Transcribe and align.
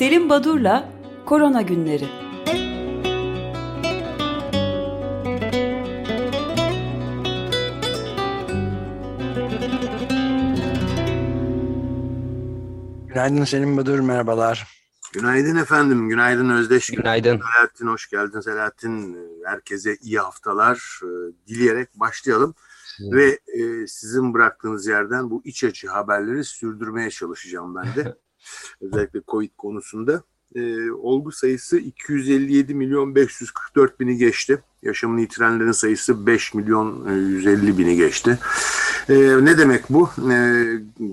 Selim 0.00 0.28
Badur'la 0.28 0.88
Korona 1.26 1.62
Günleri. 1.62 2.08
Günaydın 13.08 13.44
Selim 13.44 13.76
Badur, 13.76 13.98
merhabalar. 13.98 14.68
Günaydın 15.12 15.56
efendim, 15.56 16.08
günaydın 16.08 16.50
Özdeş. 16.50 16.90
Günaydın. 16.90 17.40
Selahattin 17.40 17.86
hoş 17.86 18.10
geldin. 18.10 18.40
Selahattin 18.40 19.18
herkese 19.44 19.96
iyi 19.96 20.18
haftalar 20.18 21.00
e, 21.02 21.08
dileyerek 21.46 21.88
başlayalım. 21.94 22.54
Evet. 23.02 23.12
Ve 23.12 23.62
e, 23.62 23.86
sizin 23.86 24.34
bıraktığınız 24.34 24.86
yerden 24.86 25.30
bu 25.30 25.42
iç 25.44 25.64
açı 25.64 25.88
haberleri 25.88 26.44
sürdürmeye 26.44 27.10
çalışacağım 27.10 27.74
ben 27.74 27.94
de. 27.94 28.14
Özellikle 28.80 29.20
Covid 29.28 29.50
konusunda. 29.58 30.22
E, 30.54 30.90
olgu 30.90 31.32
sayısı 31.32 31.78
257 31.78 32.74
milyon 32.74 33.14
544 33.14 34.00
bini 34.00 34.16
geçti. 34.16 34.62
Yaşamını 34.82 35.20
yitirenlerin 35.20 35.72
sayısı 35.72 36.26
5 36.26 36.54
milyon 36.54 37.14
150 37.14 37.78
bini 37.78 37.96
geçti. 37.96 38.38
Ee, 39.08 39.44
ne 39.44 39.58
demek 39.58 39.84
bu? 39.90 40.10
Ee, 40.30 40.64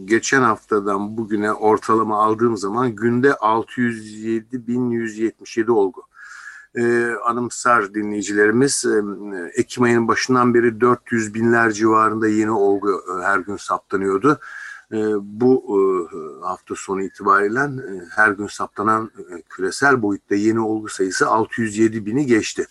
geçen 0.05 0.41
haftadan 0.41 1.17
bugüne 1.17 1.51
ortalama 1.51 2.23
aldığım 2.23 2.57
zaman 2.57 2.95
günde 2.95 3.29
607.177 3.29 5.71
olgu. 5.71 6.01
Ee, 6.75 7.11
anımsar 7.25 7.93
dinleyicilerimiz 7.93 8.85
e, 8.85 9.01
Ekim 9.61 9.83
ayının 9.83 10.07
başından 10.07 10.53
beri 10.53 10.81
400 10.81 11.33
binler 11.33 11.71
civarında 11.71 12.27
yeni 12.27 12.51
olgu 12.51 12.91
e, 12.91 12.93
her 13.23 13.39
gün 13.39 13.57
saptanıyordu. 13.57 14.39
E, 14.93 14.97
bu 15.21 15.63
e, 15.67 15.79
hafta 16.45 16.75
sonu 16.75 17.01
itibariyle 17.01 17.59
e, 17.59 18.05
her 18.15 18.31
gün 18.31 18.47
saptanan 18.47 19.11
e, 19.17 19.41
küresel 19.41 20.01
boyutta 20.01 20.35
yeni 20.35 20.59
olgu 20.59 20.89
sayısı 20.89 21.27
607 21.27 22.05
bini 22.05 22.25
geçti. 22.25 22.67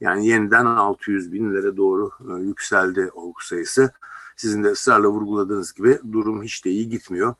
Yani 0.00 0.26
yeniden 0.26 0.64
600 0.64 1.32
binlere 1.32 1.76
doğru 1.76 2.10
e, 2.20 2.42
yükseldi 2.42 3.10
olgu 3.14 3.40
sayısı. 3.40 3.92
Sizin 4.36 4.64
de 4.64 4.68
ısrarla 4.68 5.08
vurguladığınız 5.08 5.72
gibi 5.72 5.98
durum 6.12 6.42
hiç 6.42 6.64
de 6.64 6.70
iyi 6.70 6.88
gitmiyor. 6.88 7.34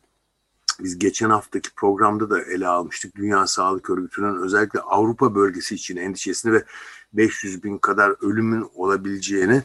Biz 0.83 0.99
geçen 0.99 1.31
haftaki 1.31 1.71
programda 1.77 2.31
da 2.31 2.43
ele 2.43 2.69
almıştık. 2.69 3.17
Dünya 3.17 3.47
Sağlık 3.47 3.91
Örgütü'nün 3.91 4.43
özellikle 4.43 4.81
Avrupa 4.81 5.35
bölgesi 5.35 5.75
için 5.75 5.97
endişesini 5.97 6.53
ve 6.53 6.65
500 7.13 7.65
bin 7.65 7.79
kadar 7.79 8.15
ölümün 8.27 8.71
olabileceğini 8.75 9.63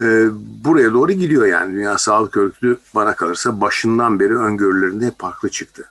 e, 0.00 0.26
buraya 0.64 0.92
doğru 0.92 1.12
gidiyor 1.12 1.46
yani. 1.46 1.74
Dünya 1.74 1.98
Sağlık 1.98 2.36
Örgütü 2.36 2.78
bana 2.94 3.16
kalırsa 3.16 3.60
başından 3.60 4.20
beri 4.20 4.36
öngörülerinde 4.36 5.06
hep 5.06 5.18
farklı 5.18 5.48
çıktı. 5.48 5.88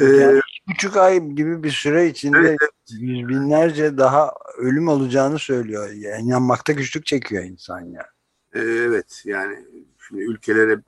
E, 0.00 0.04
yani 0.04 0.38
iki 0.38 0.74
buçuk 0.74 0.96
ay 0.96 1.20
gibi 1.20 1.62
bir 1.62 1.70
süre 1.70 2.06
içinde 2.06 2.38
evet, 2.38 2.56
evet. 2.60 2.70
yüz 2.90 3.28
binlerce 3.28 3.98
daha 3.98 4.32
ölüm 4.58 4.88
olacağını 4.88 5.38
söylüyor. 5.38 5.90
Yani 5.90 6.22
inanmakta 6.22 6.72
güçlük 6.72 7.06
çekiyor 7.06 7.44
insan 7.44 7.80
ya. 7.80 7.86
Yani. 7.90 8.06
Evet 8.54 9.22
yani 9.24 9.64
Şimdi 10.08 10.22
ülkelere 10.22 10.78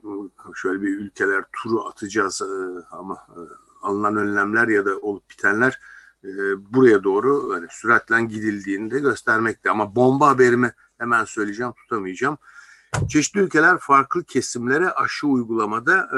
şöyle 0.55 0.81
bir 0.81 0.97
ülkeler 0.99 1.43
turu 1.53 1.87
atacağız 1.87 2.41
e, 2.41 2.45
ama 2.91 3.27
e, 3.29 3.39
alınan 3.81 4.15
önlemler 4.15 4.67
ya 4.67 4.85
da 4.85 4.97
olup 4.97 5.29
bitenler 5.29 5.79
e, 6.23 6.29
buraya 6.73 7.03
doğru 7.03 7.53
yani 7.53 7.67
süratle 7.69 8.23
gidildiğini 8.23 8.91
de 8.91 8.99
göstermekte. 8.99 9.69
Ama 9.69 9.95
bomba 9.95 10.27
haberimi 10.27 10.73
hemen 10.97 11.25
söyleyeceğim 11.25 11.73
tutamayacağım. 11.73 12.37
Çeşitli 13.09 13.39
ülkeler 13.39 13.77
farklı 13.77 14.23
kesimlere 14.23 14.89
aşı 14.89 15.27
uygulamada 15.27 16.09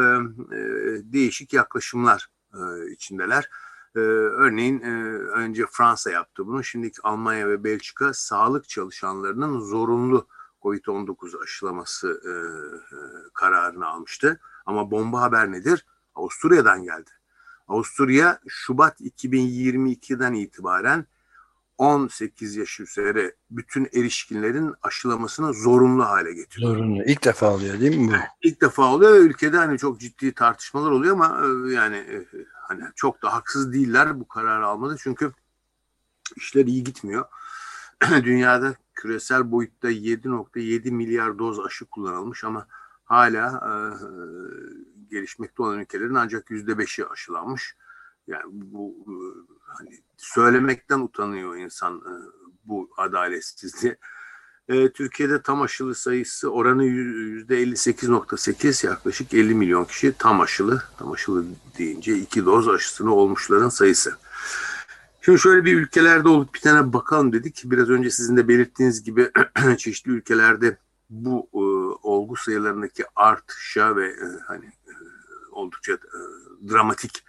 değişik 1.03 1.53
yaklaşımlar 1.53 2.30
içindeler. 2.91 3.49
örneğin 3.95 4.81
önce 5.30 5.65
Fransa 5.71 6.11
yaptı 6.11 6.47
bunu. 6.47 6.63
Şimdiki 6.63 7.02
Almanya 7.03 7.49
ve 7.49 7.64
Belçika 7.64 8.14
sağlık 8.14 8.70
çalışanlarının 8.70 9.59
zorunlu 9.59 10.27
Covid-19 10.62 11.44
aşılaması 11.44 12.22
e, 12.26 12.30
e, 12.30 13.00
kararını 13.34 13.88
almıştı. 13.88 14.40
Ama 14.66 14.92
bomba 14.92 15.22
haber 15.22 15.52
nedir? 15.52 15.86
Avusturya'dan 16.16 16.84
geldi. 16.84 17.10
Avusturya 17.68 18.40
Şubat 18.48 19.02
2022'den 19.02 20.34
itibaren 20.34 21.06
18 21.78 22.56
yaş 22.56 22.80
üzeri 22.80 23.36
bütün 23.52 23.90
erişkinlerin 23.94 24.73
aşılamasını 24.82 25.54
zorunlu 25.54 26.06
hale 26.06 26.34
getiriyor. 26.34 26.76
Zorunlu. 26.76 27.04
İlk 27.04 27.26
defa 27.26 27.54
oluyor 27.54 27.80
değil 27.80 27.98
mi 27.98 28.08
bu? 28.08 28.48
İlk 28.48 28.62
defa 28.62 28.94
oluyor 28.94 29.14
ve 29.14 29.18
ülkede 29.18 29.58
hani 29.58 29.78
çok 29.78 30.00
ciddi 30.00 30.34
tartışmalar 30.34 30.92
oluyor 30.92 31.14
ama 31.14 31.42
e, 31.44 31.74
yani 31.74 31.98
e, 31.98 32.26
hani 32.54 32.84
çok 32.95 33.22
da 33.24 33.34
haksız 33.34 33.74
değiller 33.74 34.20
bu 34.20 34.28
kararı 34.28 34.66
almadı 34.66 34.95
çünkü 35.00 35.32
işler 36.36 36.66
iyi 36.66 36.84
gitmiyor. 36.84 37.26
Dünyada 38.12 38.76
küresel 38.97 39.52
boyutta 39.52 39.91
7.7 39.91 40.91
milyar 40.91 41.39
doz 41.39 41.59
aşı 41.59 41.85
kullanılmış 41.85 42.43
ama 42.43 42.67
hala 43.03 43.45
e, 43.47 43.71
gelişmekte 45.09 45.63
olan 45.63 45.80
ülkelerin 45.80 46.15
ancak 46.15 46.52
yüzde 46.52 46.77
beşi 46.77 47.08
aşılanmış. 47.08 47.75
Yani 48.27 48.43
bu 48.47 48.95
e, 49.08 49.15
hani 49.59 49.89
söylemekten 50.17 50.99
utanıyor 50.99 51.55
insan 51.55 51.97
e, 51.97 52.13
bu 52.65 52.89
adaletsizliği. 52.97 53.95
E, 54.69 54.91
Türkiye'de 54.91 55.41
tam 55.41 55.61
aşılı 55.61 55.95
sayısı 55.95 56.49
oranı 56.49 56.83
yüzde 56.83 57.64
58.8 57.64 58.87
yaklaşık 58.87 59.33
50 59.33 59.55
milyon 59.55 59.85
kişi 59.85 60.14
tam 60.17 60.41
aşılı. 60.41 60.83
Tam 60.97 61.11
aşılı 61.11 61.45
deyince 61.77 62.17
iki 62.17 62.45
doz 62.45 62.67
aşısını 62.67 63.14
olmuşların 63.14 63.69
sayısı. 63.69 64.17
Şimdi 65.27 65.39
şöyle 65.39 65.65
bir 65.65 65.73
ülkelerde 65.73 66.30
olup 66.30 66.54
bir 66.54 66.60
tane 66.60 66.93
bakalım 66.93 67.33
dedik. 67.33 67.61
Biraz 67.65 67.89
önce 67.89 68.10
sizin 68.10 68.38
de 68.38 68.48
belirttiğiniz 68.48 69.04
gibi 69.04 69.32
çeşitli 69.77 70.11
ülkelerde 70.11 70.77
bu 71.10 71.49
e, 71.54 71.58
olgu 72.08 72.36
sayılarındaki 72.36 73.04
artışa 73.15 73.95
ve 73.95 74.08
e, 74.08 74.26
hani 74.45 74.65
e, 74.65 74.93
oldukça 75.52 75.93
e, 75.93 75.98
dramatik 76.70 77.23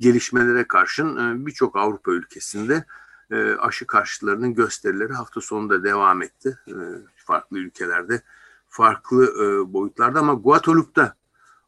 gelişmelere 0.00 0.68
karşın 0.68 1.16
e, 1.16 1.46
birçok 1.46 1.76
Avrupa 1.76 2.10
ülkesinde 2.12 2.84
e, 3.30 3.52
aşı 3.52 3.86
karşıtlarının 3.86 4.54
gösterileri 4.54 5.12
hafta 5.12 5.40
sonunda 5.40 5.84
devam 5.84 6.22
etti. 6.22 6.58
E, 6.68 6.76
farklı 7.16 7.58
ülkelerde, 7.58 8.22
farklı 8.68 9.24
e, 9.24 9.72
boyutlarda 9.72 10.20
ama 10.20 10.34
Guadalupe'da 10.34 11.16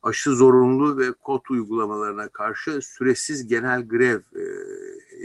aşı 0.02 0.30
zorunlu 0.30 0.98
ve 0.98 1.12
kod 1.12 1.42
uygulamalarına 1.50 2.28
karşı 2.28 2.80
süresiz 2.82 3.46
genel 3.46 3.88
grev 3.88 4.18
e, 4.18 4.42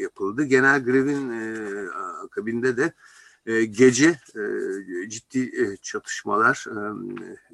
yapıldı. 0.02 0.44
Genel 0.44 0.84
grevin 0.84 1.30
e, 1.30 1.70
akabinde 2.26 2.78
de 2.78 2.94
e, 3.46 3.66
gece 3.66 4.20
e, 4.36 5.10
ciddi 5.10 5.40
e, 5.40 5.78
çatışmalar, 5.78 6.66
e, 6.70 6.80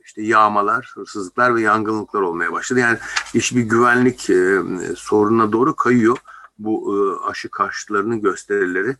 işte 0.05 0.21
yağmalar, 0.21 0.91
hırsızlıklar 0.95 1.55
ve 1.55 1.61
yangınlıklar 1.61 2.21
olmaya 2.21 2.51
başladı. 2.51 2.79
Yani 2.79 2.97
hiçbir 3.33 3.61
güvenlik 3.61 4.29
e, 4.29 4.61
sorununa 4.95 5.51
doğru 5.51 5.75
kayıyor 5.75 6.17
bu 6.59 6.95
e, 6.95 7.29
aşı 7.29 7.49
karşıtlarının 7.49 8.21
gösterileri. 8.21 8.95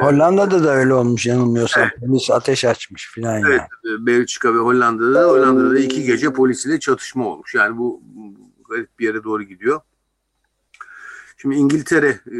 Hollanda'da 0.00 0.64
da 0.64 0.74
öyle 0.74 0.94
olmuş 0.94 1.26
yanılmıyorsam. 1.26 1.82
Evet. 1.82 1.92
Polis 2.00 2.30
ateş 2.30 2.64
açmış 2.64 3.10
filan 3.10 3.42
evet, 3.42 3.60
yani. 3.84 4.06
Belçika 4.06 4.54
ve 4.54 4.58
Hollanda'da 4.58 5.14
da 5.14 5.28
Hollanda'da 5.28 5.70
da 5.70 5.78
iki 5.78 6.04
gece 6.04 6.32
polis 6.32 6.66
ile 6.66 6.80
çatışma 6.80 7.26
olmuş. 7.26 7.54
Yani 7.54 7.78
bu 7.78 8.02
garip 8.68 8.98
bir 8.98 9.04
yere 9.04 9.24
doğru 9.24 9.42
gidiyor. 9.42 9.80
Şimdi 11.40 11.56
İngiltere 11.56 12.20
e, 12.26 12.38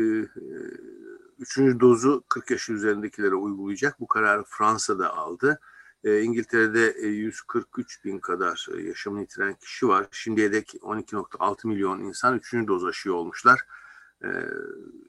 üçüncü 1.39 1.81
dozu 1.81 2.25
40 2.29 2.51
yaş 2.51 2.69
üzerindekilere 2.69 3.35
uygulayacak. 3.35 4.01
Bu 4.01 4.07
kararı 4.07 4.45
Fransa'da 4.49 5.17
aldı. 5.17 5.61
E, 6.05 6.21
İngiltere'de 6.23 7.07
143 7.09 8.05
bin 8.05 8.19
kadar 8.19 8.67
yaşamını 8.85 9.21
yitiren 9.21 9.55
kişi 9.55 9.89
var. 9.89 10.07
Şimdiye 10.11 10.53
dek 10.53 10.75
12.6 10.83 11.69
milyon 11.69 12.01
insan 12.01 12.37
üçüncü 12.37 12.69
doz 12.69 12.85
aşı 12.85 13.15
olmuşlar. 13.15 13.61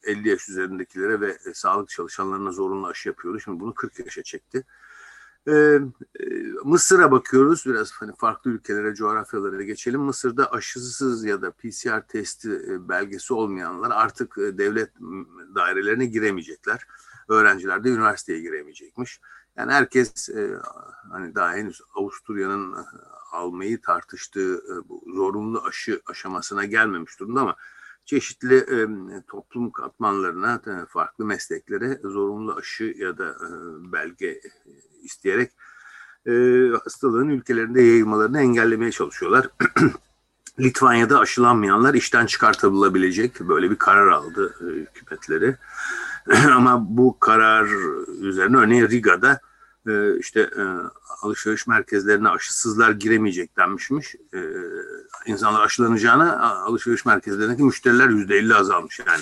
50 0.03 0.29
yaş 0.29 0.49
üzerindekilere 0.49 1.21
ve 1.21 1.37
sağlık 1.53 1.89
çalışanlarına 1.89 2.51
zorunlu 2.51 2.87
aşı 2.87 3.09
yapıyordu. 3.09 3.39
Şimdi 3.39 3.59
bunu 3.59 3.73
40 3.73 3.99
yaşa 3.99 4.23
çekti. 4.23 4.63
Ee, 5.49 5.79
Mısır'a 6.63 7.11
bakıyoruz 7.11 7.63
biraz 7.65 7.91
hani 7.91 8.15
farklı 8.15 8.51
ülkelere, 8.51 8.95
coğrafyalara 8.95 9.63
geçelim. 9.63 10.01
Mısır'da 10.01 10.51
aşısız 10.51 11.25
ya 11.25 11.41
da 11.41 11.51
PCR 11.51 12.07
testi 12.07 12.61
e, 12.67 12.89
belgesi 12.89 13.33
olmayanlar 13.33 13.91
artık 13.91 14.37
e, 14.37 14.57
devlet 14.57 14.89
dairelerine 15.55 16.05
giremeyecekler. 16.05 16.87
Öğrenciler 17.27 17.83
de 17.83 17.89
üniversiteye 17.89 18.39
giremeyecekmiş. 18.39 19.19
Yani 19.55 19.71
herkes 19.71 20.29
e, 20.29 20.49
hani 21.11 21.35
daha 21.35 21.53
henüz 21.53 21.81
Avusturya'nın 21.95 22.75
almayı 23.31 23.81
tartıştığı 23.81 24.63
bu 24.89 25.03
zorunlu 25.15 25.63
aşı 25.63 26.01
aşamasına 26.05 26.65
gelmemiş 26.65 27.19
durumda 27.19 27.41
ama 27.41 27.55
çeşitli 28.09 28.57
e, 28.57 28.87
toplum 29.27 29.71
katmanlarına, 29.71 30.61
farklı 30.87 31.25
mesleklere 31.25 31.99
zorunlu 32.03 32.55
aşı 32.55 32.93
ya 32.97 33.17
da 33.17 33.29
e, 33.29 33.49
belge 33.91 34.41
isteyerek 35.03 35.51
e, 36.25 36.31
hastalığın 36.83 37.29
ülkelerinde 37.29 37.81
yayılmalarını 37.81 38.41
engellemeye 38.41 38.91
çalışıyorlar. 38.91 39.49
Litvanya'da 40.59 41.19
aşılanmayanlar 41.19 41.93
işten 41.93 42.25
çıkartılabilecek 42.25 43.39
böyle 43.39 43.71
bir 43.71 43.75
karar 43.75 44.07
aldı 44.07 44.55
e, 44.61 44.65
hükümetleri. 44.65 45.55
Ama 46.55 46.97
bu 46.97 47.19
karar 47.19 47.67
üzerine 48.21 48.57
örneğin 48.57 48.89
Riga'da 48.89 49.39
e, 49.89 50.19
işte 50.19 50.39
e, 50.39 50.63
alışveriş 51.21 51.67
merkezlerine 51.67 52.29
aşısızlar 52.29 52.91
giremeyecek 52.91 53.57
denmişmiş. 53.57 54.15
E, 54.33 54.39
insanlar 55.25 55.61
aşılanacağına 55.61 56.39
alışveriş 56.39 57.05
merkezlerindeki 57.05 57.63
müşteriler 57.63 58.09
yüzde 58.09 58.37
elli 58.37 58.55
azalmış 58.55 58.99
yani. 59.07 59.21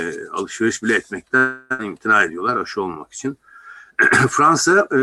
E, 0.00 0.26
alışveriş 0.28 0.82
bile 0.82 0.94
etmekten 0.94 1.58
imtina 1.84 2.24
ediyorlar 2.24 2.56
aşı 2.56 2.82
olmak 2.82 3.12
için. 3.12 3.38
Fransa 4.30 4.88
e, 4.90 4.98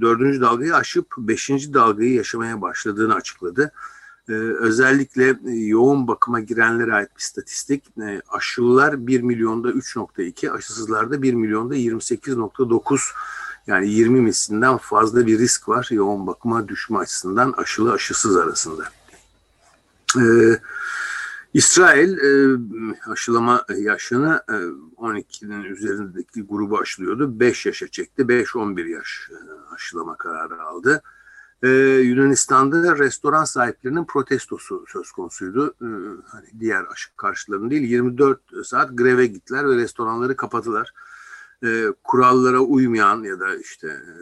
dördüncü 0.00 0.40
dalgayı 0.40 0.76
aşıp 0.76 1.06
beşinci 1.18 1.74
dalgayı 1.74 2.14
yaşamaya 2.14 2.62
başladığını 2.62 3.14
açıkladı. 3.14 3.72
Özellikle 4.58 5.38
yoğun 5.52 6.08
bakıma 6.08 6.40
girenlere 6.40 6.94
ait 6.94 7.16
bir 7.16 7.22
statistik. 7.22 7.84
E, 7.98 8.22
aşılılar 8.28 9.06
1 9.06 9.20
milyonda 9.20 9.70
3.2, 9.70 10.50
aşısızlarda 10.50 11.22
1 11.22 11.34
milyonda 11.34 11.76
28.9 11.76 13.00
yani 13.68 13.88
20 13.88 14.20
mislinden 14.20 14.76
fazla 14.76 15.26
bir 15.26 15.38
risk 15.38 15.68
var 15.68 15.88
yoğun 15.90 16.26
bakıma 16.26 16.68
düşme 16.68 16.98
açısından 16.98 17.54
aşılı 17.56 17.92
aşısız 17.92 18.36
arasında. 18.36 18.84
Ee, 20.16 20.58
İsrail 21.54 22.18
e, 22.18 22.58
aşılama 23.10 23.64
yaşını 23.78 24.42
e, 24.48 24.52
12'nin 25.02 25.64
üzerindeki 25.64 26.42
grubu 26.42 26.78
aşılıyordu. 26.78 27.40
5 27.40 27.66
yaşa 27.66 27.88
çekti. 27.88 28.22
5-11 28.22 28.88
yaş 28.88 29.30
e, 29.30 29.36
aşılama 29.74 30.16
kararı 30.16 30.62
aldı. 30.62 31.02
Ee, 31.62 31.68
Yunanistan'da 32.02 32.98
restoran 32.98 33.44
sahiplerinin 33.44 34.04
protestosu 34.04 34.84
söz 34.88 35.12
konusuydu. 35.12 35.74
Ee, 35.82 35.86
hani 36.26 36.46
diğer 36.60 36.84
aşı 36.92 37.16
karşılarının 37.16 37.70
değil 37.70 37.82
24 37.82 38.40
saat 38.64 38.98
greve 38.98 39.26
gittiler 39.26 39.68
ve 39.68 39.76
restoranları 39.76 40.36
kapattılar 40.36 40.92
e, 41.64 41.86
kurallara 42.04 42.60
uymayan 42.60 43.22
ya 43.22 43.40
da 43.40 43.56
işte 43.56 43.88
e, 43.88 44.12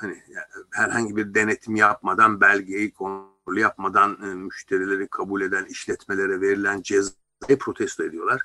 hani 0.00 0.22
herhangi 0.70 1.16
bir 1.16 1.34
denetim 1.34 1.76
yapmadan 1.76 2.40
belgeyi 2.40 2.92
kontrol 2.92 3.56
yapmadan 3.56 4.18
e, 4.22 4.34
müşterileri 4.34 5.08
kabul 5.08 5.40
eden 5.40 5.64
işletmelere 5.64 6.40
verilen 6.40 6.82
cezayı 6.82 7.58
protesto 7.60 8.04
ediyorlar. 8.04 8.40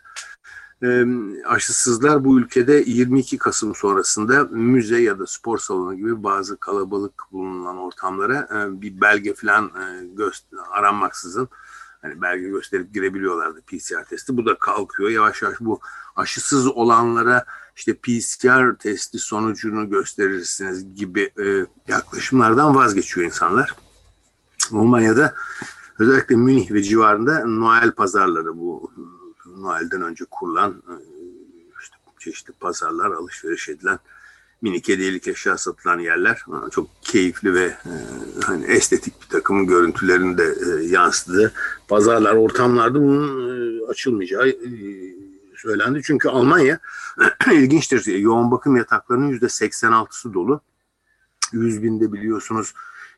E, 0.83 1.05
aşısızlar 1.45 2.25
bu 2.25 2.39
ülkede 2.39 2.83
22 2.85 3.37
Kasım 3.37 3.75
sonrasında 3.75 4.43
müze 4.43 5.01
ya 5.01 5.19
da 5.19 5.27
spor 5.27 5.57
salonu 5.57 5.95
gibi 5.95 6.23
bazı 6.23 6.57
kalabalık 6.57 7.23
bulunan 7.31 7.77
ortamlara 7.77 8.47
e, 8.51 8.81
bir 8.81 9.01
belge 9.01 9.33
falan 9.33 9.65
e, 9.65 10.05
göster 10.05 10.59
aranmaksızın 10.71 11.49
hani 12.01 12.21
belge 12.21 12.49
gösterip 12.49 12.93
girebiliyorlardı 12.93 13.61
PCR 13.61 14.05
testi. 14.09 14.37
Bu 14.37 14.45
da 14.45 14.57
kalkıyor. 14.57 15.09
Yavaş 15.09 15.41
yavaş 15.41 15.59
bu 15.59 15.79
aşısız 16.15 16.67
olanlara 16.67 17.45
işte 17.75 17.93
PCR 17.93 18.75
testi 18.77 19.19
sonucunu 19.19 19.89
gösterirsiniz 19.89 20.95
gibi 20.95 21.31
e, 21.45 21.65
yaklaşımlardan 21.87 22.75
vazgeçiyor 22.75 23.25
insanlar. 23.25 23.75
Almanya'da 24.71 25.33
özellikle 25.99 26.35
Münih 26.35 26.71
ve 26.71 26.83
civarında 26.83 27.45
Noel 27.45 27.91
pazarları 27.91 28.57
bu 28.57 28.91
Noel'den 29.57 30.01
önce 30.01 30.25
kurulan 30.31 30.71
e, 30.71 30.95
işte 31.81 31.95
çeşitli 32.19 32.51
pazarlar 32.51 33.11
alışveriş 33.11 33.69
edilen 33.69 33.99
minik 34.61 34.89
hediyelik 34.89 35.27
eşya 35.27 35.57
satılan 35.57 35.99
yerler 35.99 36.45
çok 36.71 36.89
keyifli 37.01 37.53
ve 37.53 37.65
e, 37.65 37.93
hani 38.43 38.65
estetik 38.65 39.21
bir 39.21 39.27
takım 39.27 39.67
görüntülerini 39.67 40.37
de 40.37 40.55
e, 40.65 40.83
yansıdığı 40.87 41.53
pazarlar 41.87 42.33
ortamlarda 42.33 43.01
bunun 43.01 43.49
e, 43.49 43.85
açılmayacağı 43.85 44.47
e, 44.47 45.22
söylendi. 45.63 46.01
Çünkü 46.03 46.29
Almanya 46.29 46.79
ilginçtir. 47.51 48.05
Yoğun 48.05 48.51
bakım 48.51 48.75
yataklarının 48.75 49.27
yüzde 49.27 49.45
86'sı 49.45 50.33
dolu. 50.33 50.61
100 51.51 51.83
binde 51.83 52.13
biliyorsunuz 52.13 52.73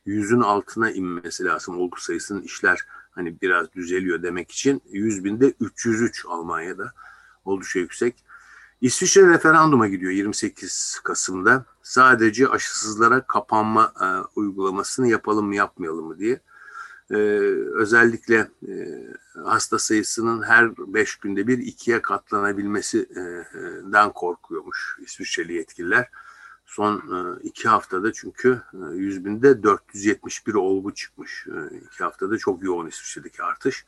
yüzün 0.05 0.41
altına 0.41 0.91
inmesi 0.91 1.45
lazım 1.45 1.79
olgu 1.79 1.99
sayısının 1.99 2.41
işler 2.41 2.79
hani 3.11 3.41
biraz 3.41 3.73
düzeliyor 3.73 4.23
demek 4.23 4.51
için 4.51 4.81
100 4.91 5.23
binde 5.23 5.53
303 5.59 6.25
Almanya'da 6.27 6.93
oldukça 7.45 7.79
yüksek. 7.79 8.23
İsviçre 8.81 9.29
referanduma 9.29 9.87
gidiyor 9.87 10.11
28 10.11 10.99
Kasım'da. 11.03 11.65
Sadece 11.83 12.47
aşısızlara 12.47 13.21
kapanma 13.27 13.93
e, 14.01 14.05
uygulamasını 14.39 15.07
yapalım 15.07 15.45
mı 15.47 15.55
yapmayalım 15.55 16.05
mı 16.05 16.19
diye. 16.19 16.39
E, 17.11 17.15
özellikle 17.73 18.47
e, 18.67 19.03
hasta 19.43 19.79
sayısının 19.79 20.43
her 20.43 20.77
5 20.77 21.15
günde 21.15 21.47
bir 21.47 21.57
ikiye 21.57 22.01
katlanabilmesinden 22.01 24.13
korkuyormuş 24.13 24.97
İsviçreli 25.01 25.53
yetkililer. 25.53 26.09
Son 26.65 26.95
e, 26.95 27.41
iki 27.43 27.69
haftada 27.69 28.13
çünkü 28.13 28.61
e, 28.73 28.95
100 28.95 29.25
binde 29.25 29.63
471 29.63 30.53
olgu 30.53 30.93
çıkmış. 30.93 31.47
E, 31.47 31.77
iki 31.77 32.03
haftada 32.03 32.37
çok 32.37 32.63
yoğun 32.63 32.87
İsviçre'deki 32.87 33.43
artış. 33.43 33.85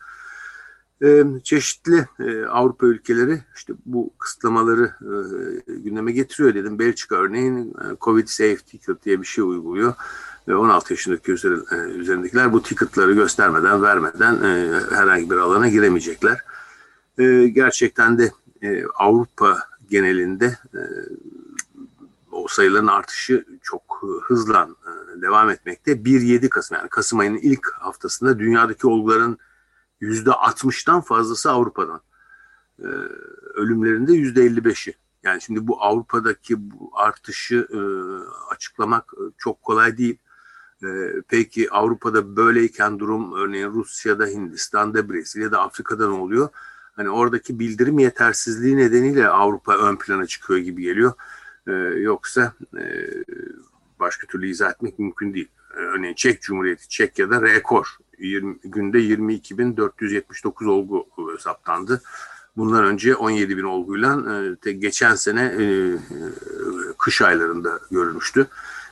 E, 1.04 1.24
çeşitli 1.44 2.08
e, 2.20 2.46
Avrupa 2.46 2.86
ülkeleri 2.86 3.40
işte 3.56 3.74
bu 3.86 4.14
kısıtlamaları 4.20 4.94
e, 5.02 5.74
gündeme 5.74 6.12
getiriyor 6.12 6.56
dedim. 6.56 6.80
Belçika 6.80 7.16
örneğin 7.16 7.70
e, 7.70 7.98
Covid 8.02 8.28
Safe 8.28 8.58
Ticket 8.58 9.06
diye 9.06 9.22
bir 9.22 9.28
şey 9.28 9.44
uyguluyor. 9.44 9.94
Ve 10.48 10.56
16 10.56 10.94
yaşındaki 10.94 11.32
e, 11.32 11.76
üzerindekiler 11.76 12.54
bu 12.54 12.64
ticketları 12.64 13.14
göstermeden, 13.14 13.82
vermeden 13.82 14.34
e, 14.44 14.80
herhangi 14.96 15.30
bir 15.30 15.36
alana 15.36 15.68
giremeyecekler. 15.68 16.38
E, 17.18 17.48
gerçekten 17.48 18.18
de 18.18 18.32
Avrupa 18.96 19.58
genelinde 19.90 20.58
o 22.32 22.48
sayıların 22.48 22.88
artışı 22.88 23.46
çok 23.62 24.02
hızla 24.24 24.70
devam 25.22 25.50
etmekte. 25.50 25.92
1-7 25.92 26.50
Kasım 26.50 26.78
yani 26.78 26.90
Kasım 26.90 27.20
ayının 27.20 27.38
ilk 27.38 27.72
haftasında 27.72 28.40
dünyadaki 28.40 28.88
olguların 28.88 29.38
yüzde 30.02 30.30
60'tan 30.30 31.02
fazlası 31.02 31.52
Avrupa'dan. 31.52 32.02
Ölümlerinde 33.54 34.14
yüzde 34.14 34.48
55'i. 34.48 34.94
Yani 35.24 35.42
şimdi 35.42 35.68
bu 35.68 35.84
Avrupa'daki 35.84 36.72
bu 36.72 36.92
artışı 36.94 37.68
açıklamak 38.50 39.14
çok 39.38 39.62
kolay 39.62 39.98
değil. 39.98 40.18
E, 40.84 40.88
peki 41.28 41.72
Avrupa'da 41.72 42.36
böyleyken 42.36 43.00
durum 43.00 43.34
örneğin 43.34 43.68
Rusya'da, 43.68 44.26
Hindistan'da, 44.26 45.10
Brezilya'da, 45.10 45.62
Afrika'da 45.62 46.08
ne 46.08 46.14
oluyor? 46.14 46.50
Hani 46.96 47.10
oradaki 47.10 47.60
bildirim 47.60 48.00
yetersizliği 48.00 48.78
nedeniyle 48.78 49.28
Avrupa 49.28 49.78
ön 49.78 49.96
plana 49.96 50.26
çıkıyor 50.26 50.60
gibi 50.60 50.82
geliyor. 50.82 51.14
E, 51.68 51.72
yoksa 52.00 52.54
e, 52.78 52.84
başka 54.00 54.28
türlü 54.28 54.50
izah 54.50 54.72
etmek 54.72 55.00
mümkün 55.00 55.34
değil. 55.34 55.50
E, 55.78 55.80
örneğin 55.80 56.16
Çek 56.16 56.42
Cumhuriyeti, 56.42 56.90
Çekya'da 56.90 57.42
rekor 57.42 57.98
20, 58.20 58.58
günde 58.64 58.98
22.479 58.98 60.70
olgu 60.70 61.08
saptandı. 61.40 62.02
Bundan 62.58 62.84
önce 62.84 63.16
17 63.16 63.58
bin 63.58 63.64
olguyla 63.64 64.24
e, 64.66 64.72
geçen 64.72 65.16
sene 65.16 65.56
e, 65.60 65.96
kış 66.98 67.22
aylarında 67.22 67.80
görülmüştü. 67.92 68.48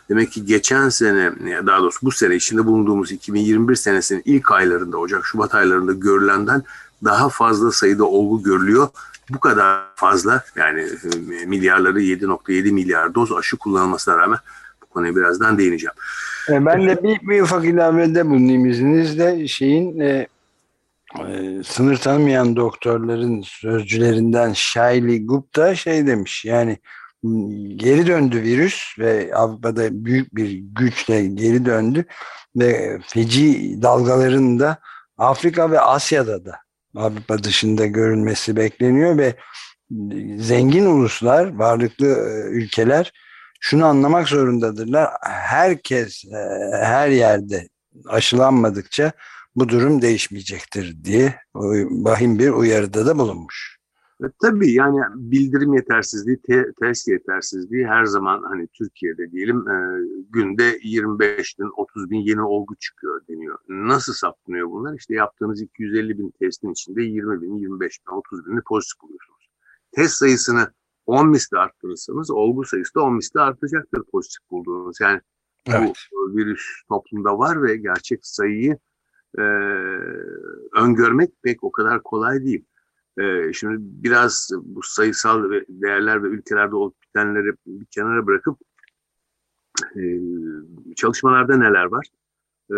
Demek 0.10 0.32
ki 0.32 0.46
geçen 0.46 0.90
sene, 0.90 1.32
daha 1.66 1.80
doğrusu 1.80 2.00
bu 2.04 2.12
sene 2.12 2.36
içinde 2.36 2.66
bulunduğumuz 2.66 3.12
2021 3.12 3.76
senesinin 3.76 4.22
ilk 4.26 4.52
aylarında, 4.52 4.98
Ocak-Şubat 4.98 5.56
aylarında 5.56 5.94
görülenden 5.94 6.64
daha 7.04 7.30
fazla 7.30 7.72
sayıda 7.72 8.06
olgu 8.06 8.44
görülüyor. 8.44 8.88
Bu 9.30 9.40
kadar 9.40 9.82
fazla 9.96 10.44
yani 10.56 10.82
e, 10.82 11.46
milyarları 11.46 12.02
7.7 12.02 12.72
milyar 12.72 13.16
doz 13.16 13.32
aşı 13.32 13.58
kullanılmasına 13.58 14.18
rağmen 14.18 14.40
bu 14.82 14.86
konuya 14.86 15.16
birazdan 15.16 15.58
değineceğim. 15.58 15.94
E, 16.50 16.66
ben 16.66 16.88
de 16.88 17.04
bir, 17.04 17.30
bir 17.30 17.42
ufak 17.42 17.66
ilavede 17.66 18.26
bulunayım 18.26 18.66
izninizle. 18.66 19.48
Şeyin 19.48 20.00
e, 20.00 20.28
e, 21.20 21.64
sınır 21.64 21.98
tanımayan 21.98 22.56
doktorların 22.56 23.42
sözcülerinden 23.42 24.54
Shaili 24.54 25.26
Gupta 25.26 25.76
şey 25.76 26.08
demiş 26.08 26.46
yani 26.46 26.78
geri 27.75 28.08
döndü 28.08 28.41
virüs 28.41 29.00
ve 29.00 29.36
Avrupa'da 29.36 30.05
büyük 30.05 30.36
bir 30.36 30.51
güçle 30.51 31.25
geri 31.25 31.65
döndü 31.65 32.05
ve 32.55 33.00
feci 33.08 33.77
dalgaların 33.82 34.60
da 34.60 34.77
Afrika 35.17 35.72
ve 35.72 35.79
Asya'da 35.79 36.46
da 36.46 36.60
Avrupa 36.96 37.44
dışında 37.44 37.86
görülmesi 37.86 38.55
bekleniyor 38.55 39.17
ve 39.17 39.36
zengin 40.38 40.86
uluslar, 40.86 41.55
varlıklı 41.55 42.08
e, 42.08 42.50
ülkeler 42.50 43.12
şunu 43.60 43.86
anlamak 43.86 44.27
zorundadırlar. 44.27 45.10
Herkes 45.22 46.25
e, 46.25 46.38
her 46.77 47.10
yerde 47.10 47.70
aşılanmadıkça 48.08 49.12
bu 49.55 49.70
durum 49.70 50.01
değişmeyecektir 50.01 51.03
diye 51.03 51.36
vahim 51.89 52.39
bir 52.39 52.50
uyarıda 52.50 53.05
da 53.05 53.17
bulunmuş. 53.17 53.75
E, 54.24 54.26
tabii 54.42 54.72
yani 54.72 55.00
bildirim 55.16 55.74
yetersizliği, 55.74 56.38
te 56.42 56.66
test 56.80 57.08
yetersizliği 57.08 57.88
her 57.88 58.06
zaman 58.06 58.44
hani 58.44 58.68
Türkiye'de 58.68 59.32
diyelim 59.32 59.70
e, 59.70 60.02
günde 60.30 60.80
25 60.84 61.60
bin, 61.60 61.72
30 61.78 62.10
bin 62.10 62.20
yeni 62.20 62.42
olgu 62.42 62.76
çıkıyor 62.76 63.22
deniyor. 63.28 63.58
Nasıl 63.70 64.14
saptanıyor 64.14 64.72
bunlar? 64.72 64.94
İşte 64.94 65.14
yaptığınız 65.14 65.62
250 65.62 66.18
bin 66.18 66.34
testin 66.40 66.72
içinde 66.72 67.04
20 67.04 67.42
bin, 67.42 67.56
25 67.56 68.00
bin, 68.08 68.18
30 68.18 68.46
bin 68.46 68.62
pozitif 68.68 69.02
buluyorsunuz. 69.02 69.50
Test 69.92 70.14
sayısını 70.14 70.72
10 71.06 71.30
misli 71.30 71.58
arttırırsanız 71.58 72.32
olgu 72.32 72.66
sayısı 72.66 72.96
da 72.96 73.02
10 73.02 73.16
misli 73.16 73.40
artacaktır 73.40 74.04
pozitif 74.12 74.52
bulduğunuz. 74.52 74.98
Yani 75.02 75.22
evet. 75.68 75.96
bu 76.12 76.38
virüs 76.38 76.62
toplumda 76.90 77.38
var 77.38 77.64
ve 77.64 77.78
gerçek 77.78 78.26
sayıyı 78.26 78.78
e, 79.38 79.42
öngörmek 80.74 81.30
pek 81.44 81.64
o 81.64 81.72
kadar 81.72 82.04
kolay 82.04 82.46
değil. 82.46 82.66
E, 83.20 83.54
şimdi 83.54 83.78
biraz 83.80 84.50
bu 84.64 84.84
sayısal 84.84 85.52
değerler 85.70 86.24
ve 86.24 86.28
ülkelerde 86.28 86.76
olup 86.76 87.02
bitenleri 87.02 87.54
bir 87.68 87.86
kenara 87.86 88.26
bırakıp 88.26 88.60
e, 89.96 90.02
çalışmalarda 90.96 91.58
neler 91.58 91.86
var? 91.86 92.08
E, 92.72 92.78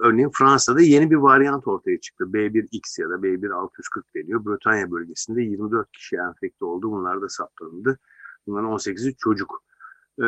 örneğin 0.00 0.30
Fransa'da 0.38 0.80
yeni 0.80 1.10
bir 1.10 1.16
varyant 1.16 1.68
ortaya 1.68 2.00
çıktı. 2.00 2.24
B1X 2.24 3.02
ya 3.02 3.10
da 3.10 3.14
B1640 3.14 4.02
deniyor. 4.14 4.44
Britanya 4.44 4.90
bölgesinde 4.90 5.42
24 5.42 5.92
kişi 5.92 6.16
enfekte 6.16 6.64
oldu. 6.64 6.92
Bunlar 6.92 7.22
da 7.22 7.28
saptanıldı. 7.28 7.98
Bunların 8.46 8.70
18'i 8.70 9.16
çocuk. 9.16 9.62
E, 10.20 10.26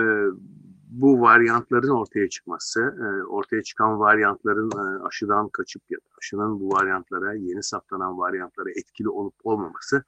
bu 0.95 1.21
varyantların 1.21 1.89
ortaya 1.89 2.29
çıkması, 2.29 2.81
e, 2.81 3.25
ortaya 3.25 3.63
çıkan 3.63 3.99
varyantların 3.99 4.71
e, 4.71 5.03
aşıdan 5.07 5.49
kaçıp 5.49 5.83
ya 5.91 5.99
da 5.99 6.09
aşının 6.19 6.61
bu 6.61 6.69
varyantlara, 6.69 7.35
yeni 7.35 7.63
saptanan 7.63 8.19
varyantlara 8.19 8.71
etkili 8.71 9.09
olup 9.09 9.35
olmaması 9.45 10.05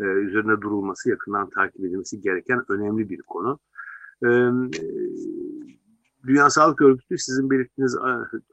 e, 0.00 0.04
üzerine 0.04 0.60
durulması, 0.60 1.10
yakından 1.10 1.50
takip 1.50 1.80
edilmesi 1.80 2.20
gereken 2.20 2.64
önemli 2.68 3.10
bir 3.10 3.22
konu. 3.22 3.58
Dünya 6.26 6.50
Sağlık 6.50 6.82
Örgütü 6.82 7.18
sizin 7.18 7.50
belirttiğiniz 7.50 7.96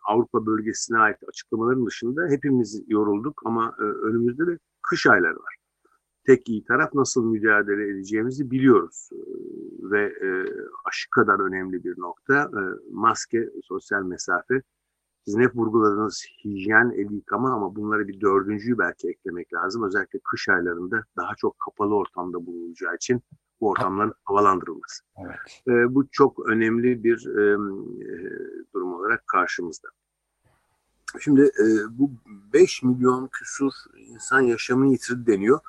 Avrupa 0.08 0.46
bölgesine 0.46 0.98
ait 0.98 1.18
açıklamaların 1.28 1.86
dışında 1.86 2.28
hepimiz 2.28 2.84
yorulduk 2.88 3.42
ama 3.46 3.76
önümüzde 3.78 4.48
de 4.48 4.60
kış 4.82 5.08
ayları 5.08 5.36
var. 5.36 5.56
Tek 6.28 6.50
iyi 6.50 6.64
taraf 6.64 6.94
nasıl 6.94 7.26
mücadele 7.26 7.90
edeceğimizi 7.90 8.52
biliyoruz 8.52 9.10
ve 9.82 10.14
aşı 10.86 11.10
kadar 11.10 11.40
önemli 11.40 11.84
bir 11.84 12.00
nokta 12.00 12.52
maske, 12.92 13.50
sosyal 13.64 14.04
mesafe. 14.04 14.62
Sizin 15.28 15.42
hep 15.42 15.56
vurguladığınız 15.56 16.26
hijyen, 16.44 16.94
el 16.98 17.12
yıkama 17.12 17.54
ama 17.54 17.76
bunlara 17.76 18.08
bir 18.08 18.22
dördüncüyü 18.22 18.78
belki 18.78 19.10
eklemek 19.10 19.54
lazım. 19.54 19.84
Özellikle 19.84 20.20
kış 20.24 20.50
aylarında 20.50 21.04
daha 21.18 21.36
çok 21.38 21.60
kapalı 21.60 21.96
ortamda 21.96 22.46
bulunulacağı 22.46 22.96
için 22.96 23.22
bu 23.62 23.70
ortamların 23.70 24.14
havalandırılması. 24.24 25.04
Evet. 25.26 25.62
E, 25.68 25.96
bu 25.96 26.08
çok 26.12 26.50
önemli 26.50 27.04
bir 27.04 27.28
e, 27.28 27.58
durum 28.74 28.94
olarak 28.94 29.28
karşımızda. 29.28 29.88
Şimdi 31.20 31.42
e, 31.42 31.66
bu 31.90 32.12
5 32.54 32.84
milyon 32.84 33.28
küsur 33.28 33.72
insan 33.98 34.42
yaşamını 34.42 34.92
yitirdi 34.92 35.28
deniyor. 35.28 35.60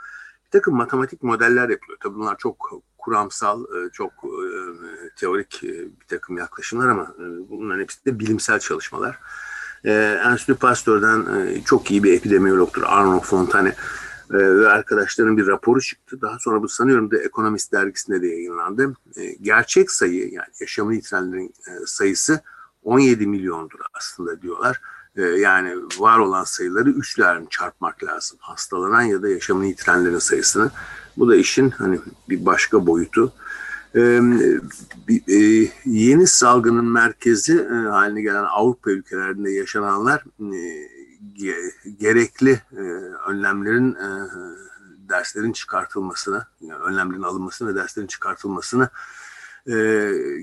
Bir 0.49 0.59
takım 0.59 0.77
matematik 0.77 1.23
modeller 1.23 1.69
yapılıyor. 1.69 1.99
Tabii 2.03 2.15
bunlar 2.15 2.39
çok 2.39 2.83
kuramsal, 2.99 3.65
e, 3.65 3.91
çok 3.93 4.13
e, 4.13 4.49
teorik 5.17 5.65
e, 5.65 5.69
bir 5.69 6.07
takım 6.09 6.39
yaklaşımlar 6.39 6.89
ama 6.89 7.15
bunların 7.51 7.83
hepsi 7.83 8.05
de 8.05 8.19
bilimsel 8.19 8.59
çalışmalar. 8.59 9.19
Enstitü 9.85 10.55
Pasteur'den 10.55 11.25
çok 11.65 11.91
iyi 11.91 12.05
bir 12.05 12.13
epidemiyologtur 12.13 12.83
Arno 12.87 13.21
Fontane 13.21 13.75
ve 14.31 14.69
arkadaşların 14.69 15.37
bir 15.37 15.47
raporu 15.47 15.81
çıktı. 15.81 16.21
Daha 16.21 16.39
sonra 16.39 16.63
bu 16.63 16.69
sanıyorum 16.69 17.11
da 17.11 17.19
Economist 17.19 17.73
dergisinde 17.73 18.23
de 18.23 18.27
yayınlandı. 18.27 18.95
Gerçek 19.43 19.91
sayı 19.91 20.33
yani 20.33 20.49
yaşamını 20.61 20.95
yitirenlerin 20.95 21.55
sayısı 21.87 22.41
17 22.83 23.27
milyondur 23.27 23.79
aslında 23.95 24.43
diyorlar. 24.43 24.81
E, 25.19 25.23
yani 25.23 25.75
var 25.99 26.19
olan 26.19 26.45
sayıları 26.45 26.91
üçlerini 26.91 27.47
çarpmak 27.51 28.05
lazım. 28.05 28.39
Hastalanan 28.41 29.03
ya 29.03 29.23
da 29.23 29.29
yaşamını 29.29 29.67
yitirenlerin 29.67 30.19
sayısını. 30.19 30.71
Bu 31.17 31.29
da 31.29 31.37
işin 31.37 31.71
hani 31.71 31.99
bir 32.29 32.47
başka 32.47 32.87
boyutu. 32.87 33.33
Ee, 33.95 34.21
e, 35.29 35.69
yeni 35.85 36.27
salgının 36.27 36.85
merkezi 36.85 37.59
e, 37.59 37.89
haline 37.89 38.23
gelen 38.23 38.45
Avrupa 38.45 38.91
ülkelerinde 38.91 39.51
yaşananlar 39.51 40.25
e, 40.41 40.61
gerekli 41.99 42.61
önlemlerin 43.27 43.97
derslerin 45.09 45.53
çıkartılmasını, 45.53 46.47
yani 46.61 46.83
önlemlerin 46.83 47.23
alınmasını 47.23 47.69
ve 47.69 47.75
derslerin 47.75 48.07
çıkartılmasını 48.07 48.89
e, 49.69 49.75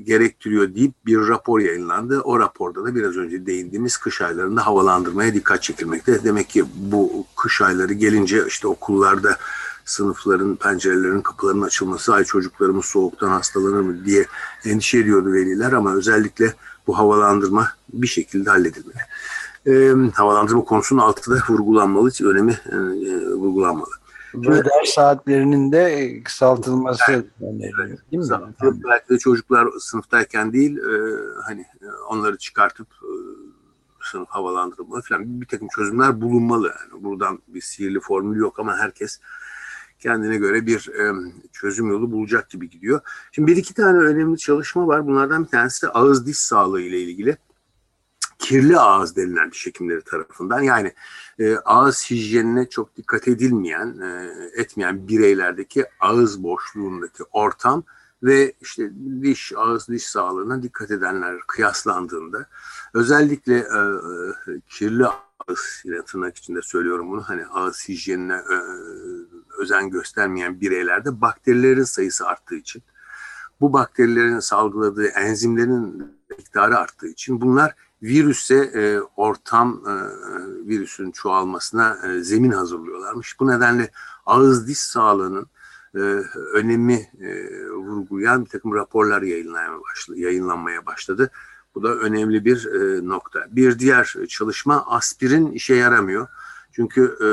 gerektiriyor 0.04 0.76
deyip 0.76 1.06
bir 1.06 1.18
rapor 1.18 1.60
yayınlandı. 1.60 2.22
O 2.22 2.40
raporda 2.40 2.86
da 2.86 2.96
biraz 2.96 3.18
önce 3.18 3.46
değindiğimiz 3.46 3.98
kış 3.98 4.22
aylarında 4.22 4.68
havalandırmaya 4.68 5.34
dikkat 5.34 5.64
çekilmekte. 5.64 6.24
Demek 6.24 6.50
ki 6.50 6.66
bu 6.76 7.26
kış 7.38 7.62
ayları 7.62 7.94
gelince 7.94 8.44
işte 8.48 8.68
okullarda 8.68 9.38
sınıfların, 9.86 10.56
pencerelerin, 10.56 11.22
kapılarının 11.22 11.62
açılması, 11.62 12.14
ay 12.14 12.24
çocuklarımız 12.24 12.86
soğuktan 12.86 13.30
hastalanır 13.30 13.82
mı 13.82 14.06
diye 14.06 14.26
endişe 14.66 14.98
ediyordu 15.00 15.34
veliler 15.34 15.72
ama 15.72 15.94
özellikle 15.94 16.54
bu 16.88 16.98
havalandırma 16.98 17.68
bir 17.94 18.08
şekilde 18.08 18.50
halledilmeli 18.50 19.02
e, 19.68 19.94
havalandırma 20.14 20.64
konusunun 20.64 21.02
altında 21.02 21.40
vurgulanmalı, 21.50 22.12
önemi 22.24 22.60
e, 22.72 22.78
vurgulanmalı. 23.32 23.92
Ders 24.44 24.90
saatlerinin 24.90 25.72
de 25.72 26.14
kısaltılması 26.24 27.12
evet. 27.12 27.26
öneriliyor 27.42 27.98
değil 28.12 28.24
mi? 28.24 28.26
Efendim? 28.26 28.82
Belki 28.90 29.10
de 29.10 29.18
çocuklar 29.18 29.68
sınıftayken 29.80 30.54
değil, 30.54 30.78
e, 30.78 31.16
hani 31.46 31.62
e, 31.62 31.88
onları 32.10 32.38
çıkartıp 32.38 32.88
e, 32.88 33.12
sınıf 34.12 34.30
havalandırılmalı 34.30 35.02
falan 35.02 35.42
bir 35.42 35.48
takım 35.48 35.68
çözümler 35.76 36.22
bulunmalı. 36.22 36.74
Yani 36.92 37.04
buradan 37.04 37.40
bir 37.48 37.62
sihirli 37.62 38.00
formül 38.00 38.40
yok 38.40 38.60
ama 38.60 38.78
herkes 38.78 39.20
kendine 40.00 40.38
göre 40.38 40.66
bir 40.66 40.90
e, 40.90 41.32
çözüm 41.52 41.90
yolu 41.90 42.12
bulacak 42.12 42.50
gibi 42.50 42.70
gidiyor. 42.70 43.02
Şimdi 43.32 43.52
bir 43.52 43.58
iki 43.58 43.74
tane 43.74 43.98
önemli 43.98 44.38
çalışma 44.38 44.88
var. 44.88 45.08
Bunlardan 45.08 45.44
bir 45.44 45.50
tanesi 45.50 45.90
ağız 45.90 46.28
diş 46.28 46.38
sağlığı 46.38 46.82
ile 46.82 47.02
ilgili 47.02 47.38
kirli 48.46 48.80
ağız 48.80 49.16
denilen 49.16 49.52
diş 49.52 49.66
hekimleri 49.66 50.02
tarafından 50.02 50.62
yani 50.62 50.94
e, 51.40 51.58
ağız 51.58 52.12
hijyenine 52.12 52.70
çok 52.70 52.98
dikkat 52.98 53.28
edilmeyen, 53.28 54.00
e, 54.02 54.32
etmeyen 54.62 55.08
bireylerdeki 55.08 55.86
ağız 56.00 56.44
boşluğundaki 56.44 57.24
ortam 57.32 57.84
ve 58.24 58.54
işte 58.62 58.92
diş, 59.22 59.54
ağız 59.58 59.88
diş 59.88 60.08
sağlığına 60.08 60.64
dikkat 60.64 60.92
edenler 60.92 61.40
kıyaslandığında 61.48 62.48
özellikle 62.94 63.56
e, 63.56 63.60
e, 63.60 64.60
kirli 64.70 65.06
ağız 65.08 65.82
yine 65.84 66.02
tırnak 66.06 66.38
içinde 66.38 66.62
söylüyorum 66.62 67.12
bunu 67.12 67.22
hani 67.22 67.46
ağız 67.46 67.90
hijyenine 67.90 68.34
e, 68.36 68.58
özen 69.58 69.90
göstermeyen 69.90 70.62
bireylerde 70.62 71.22
bakterilerin 71.22 71.84
sayısı 71.84 72.28
arttığı 72.28 72.56
için 72.56 72.84
bu 73.62 73.74
bakterilerin 73.74 74.40
salgıladığı 74.40 75.08
enzimlerin 75.08 76.16
miktarı 76.30 76.78
arttığı 76.78 77.08
için 77.08 77.42
bunlar 77.42 77.76
virüse 78.06 78.56
e, 78.56 79.00
ortam 79.16 79.84
e, 79.88 79.94
virüsün 80.68 81.12
çoğalmasına 81.12 81.98
e, 82.08 82.20
zemin 82.20 82.52
hazırlıyorlarmış. 82.52 83.40
Bu 83.40 83.48
nedenle 83.48 83.92
ağız 84.26 84.68
diş 84.68 84.78
sağlığının 84.78 85.48
e, 85.96 86.00
önemi 86.54 87.10
e, 87.22 87.60
vurgulayan 87.70 88.46
bir 88.46 88.50
takım 88.50 88.76
raporlar 88.76 89.22
yayınlanmaya 89.22 89.82
başladı. 89.82 90.20
Yayınlanmaya 90.20 90.86
başladı. 90.86 91.32
Bu 91.76 91.84
da 91.84 91.96
önemli 91.96 92.46
bir 92.46 92.66
e, 92.66 93.08
nokta. 93.08 93.48
Bir 93.52 93.80
diğer 93.80 94.16
çalışma 94.30 94.86
aspirin 94.88 95.52
işe 95.52 95.76
yaramıyor. 95.76 96.28
Çünkü 96.72 97.18
e, 97.20 97.26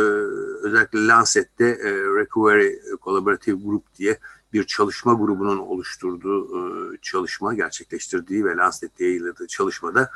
özellikle 0.66 1.06
Lancet'te 1.06 1.64
e, 1.64 1.90
Recovery 1.92 2.72
Collaborative 3.02 3.56
Group 3.64 3.94
diye 3.94 4.18
bir 4.52 4.64
çalışma 4.64 5.14
grubunun 5.14 5.58
oluşturduğu 5.58 6.58
e, 6.58 6.98
çalışma 7.02 7.54
gerçekleştirdiği 7.54 8.44
ve 8.44 8.56
Lancet'te 8.56 9.04
yayınladığı 9.04 9.46
çalışmada 9.46 10.10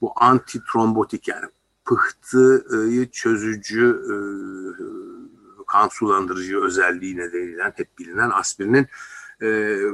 bu 0.00 0.12
antitrombotik 0.16 1.28
yani 1.28 1.44
pıhtıyı 1.84 3.10
çözücü 3.10 4.02
e, 4.10 4.14
kan 5.66 5.88
sulandırıcı 5.88 6.60
özelliği 6.60 7.16
nedeniyle 7.16 7.72
hep 7.76 7.98
bilinen 7.98 8.30
aspirinin 8.30 8.86
e, 9.40 9.46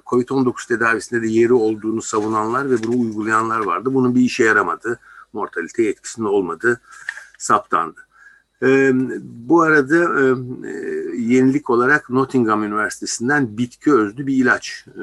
COVID-19 0.06 0.68
tedavisinde 0.68 1.22
de 1.22 1.26
yeri 1.26 1.52
olduğunu 1.52 2.02
savunanlar 2.02 2.70
ve 2.70 2.82
bunu 2.82 3.00
uygulayanlar 3.00 3.60
vardı. 3.60 3.94
Bunun 3.94 4.14
bir 4.14 4.20
işe 4.20 4.44
yaramadı, 4.44 5.00
mortalite 5.32 5.84
etkisinde 5.84 6.28
olmadı 6.28 6.80
saptandı. 7.38 8.07
E, 8.62 8.92
bu 9.22 9.62
arada 9.62 10.20
e, 10.20 10.34
yenilik 11.16 11.70
olarak 11.70 12.10
Nottingham 12.10 12.64
Üniversitesi'nden 12.64 13.58
bitki 13.58 13.92
özlü 13.92 14.26
bir 14.26 14.34
ilaç 14.34 14.84
e, 14.88 15.02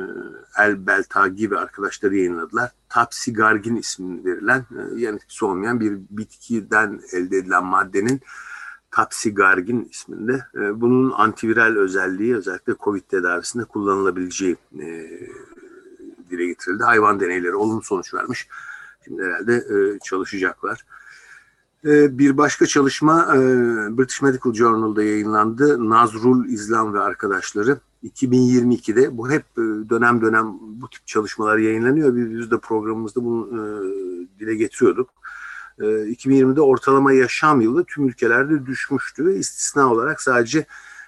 El 0.64 0.88
Belta 0.88 1.28
gibi 1.28 1.58
arkadaşları 1.58 2.16
yayınladılar. 2.16 2.72
Tapsigargin 2.90 3.76
ismini 3.76 4.26
verilen 4.26 4.60
e, 4.60 5.00
yan 5.00 5.16
etkisi 5.16 5.46
olmayan 5.46 5.80
bir 5.80 5.98
bitkiden 6.10 7.02
elde 7.14 7.38
edilen 7.38 7.66
maddenin 7.66 8.22
Tapsigargin 8.92 9.88
isminde. 9.92 10.46
E, 10.56 10.82
bunun 10.82 11.12
antiviral 11.12 11.76
özelliği 11.76 12.36
özellikle 12.36 12.76
COVID 12.84 13.02
tedavisinde 13.02 13.64
kullanılabileceği 13.64 14.56
e, 14.80 14.86
dile 16.30 16.46
getirildi. 16.46 16.84
Hayvan 16.84 17.20
deneyleri 17.20 17.56
olumlu 17.56 17.82
sonuç 17.82 18.14
vermiş. 18.14 18.48
Şimdi 19.06 19.24
herhalde 19.24 19.56
e, 19.56 20.00
çalışacaklar. 20.00 20.86
Ee, 21.86 22.18
bir 22.18 22.38
başka 22.38 22.66
çalışma 22.66 23.36
e, 23.36 23.38
British 23.98 24.22
Medical 24.22 24.54
Journal'da 24.54 25.04
yayınlandı. 25.04 25.90
Nazrul 25.90 26.46
İslam 26.46 26.94
ve 26.94 27.00
arkadaşları 27.00 27.80
2022'de 28.04 29.18
bu 29.18 29.30
hep 29.30 29.44
e, 29.58 29.62
dönem 29.90 30.22
dönem 30.22 30.54
bu 30.62 30.90
tip 30.90 31.08
çalışmalar 31.08 31.58
yayınlanıyor. 31.58 32.16
Biz 32.16 32.52
de 32.52 32.58
programımızda 32.58 33.24
bunu 33.24 33.48
e, 33.54 33.60
dile 34.40 34.56
getiriyorduk. 34.56 35.10
2020'de 35.80 36.62
ortalama 36.62 37.14
yaşam 37.14 37.62
yılı 37.62 37.84
tüm 37.86 38.08
ülkelerde 38.08 38.66
düşmüştü 38.66 39.26
ve 39.26 39.36
istisna 39.36 39.92
olarak 39.92 40.22
sadece 40.22 40.66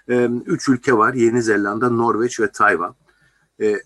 3 0.07 0.69
ülke 0.69 0.97
var. 0.97 1.13
Yeni 1.13 1.43
Zelanda, 1.43 1.89
Norveç 1.89 2.39
ve 2.39 2.51
Tayvan. 2.51 2.95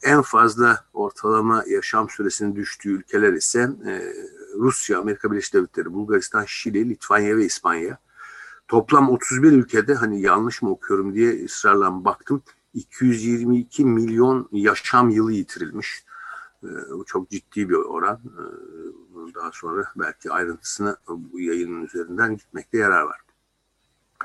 En 0.04 0.22
fazla 0.22 0.86
ortalama 0.94 1.64
yaşam 1.68 2.10
süresinin 2.10 2.56
düştüğü 2.56 2.90
ülkeler 2.90 3.34
ise 3.34 3.70
Rusya, 4.56 5.00
Amerika 5.00 5.32
Birleşik 5.32 5.54
Devletleri, 5.54 5.94
Bulgaristan, 5.94 6.46
Şili, 6.48 6.90
Litvanya 6.90 7.38
ve 7.38 7.46
İspanya. 7.46 7.98
Toplam 8.68 9.10
31 9.10 9.52
ülkede 9.52 9.94
hani 9.94 10.22
yanlış 10.22 10.62
mı 10.62 10.70
okuyorum 10.70 11.16
diye 11.16 11.46
ısrarla 11.46 12.06
baktım. 12.06 12.44
222 12.74 13.86
milyon 13.86 14.50
yaşam 14.52 15.10
yılı 15.10 15.34
yitirilmiş. 15.34 16.06
Ee, 16.64 16.68
bu 16.92 17.06
çok 17.06 17.30
ciddi 17.30 17.70
bir 17.70 17.76
oran. 17.76 18.20
Ee, 18.26 19.36
daha 19.36 19.52
sonra 19.54 19.86
belki 19.96 20.32
ayrıntısını 20.32 20.98
bu 21.08 21.40
yayının 21.40 21.86
üzerinden 21.86 22.38
gitmekte 22.38 22.78
yarar 22.78 23.02
var. 23.02 23.22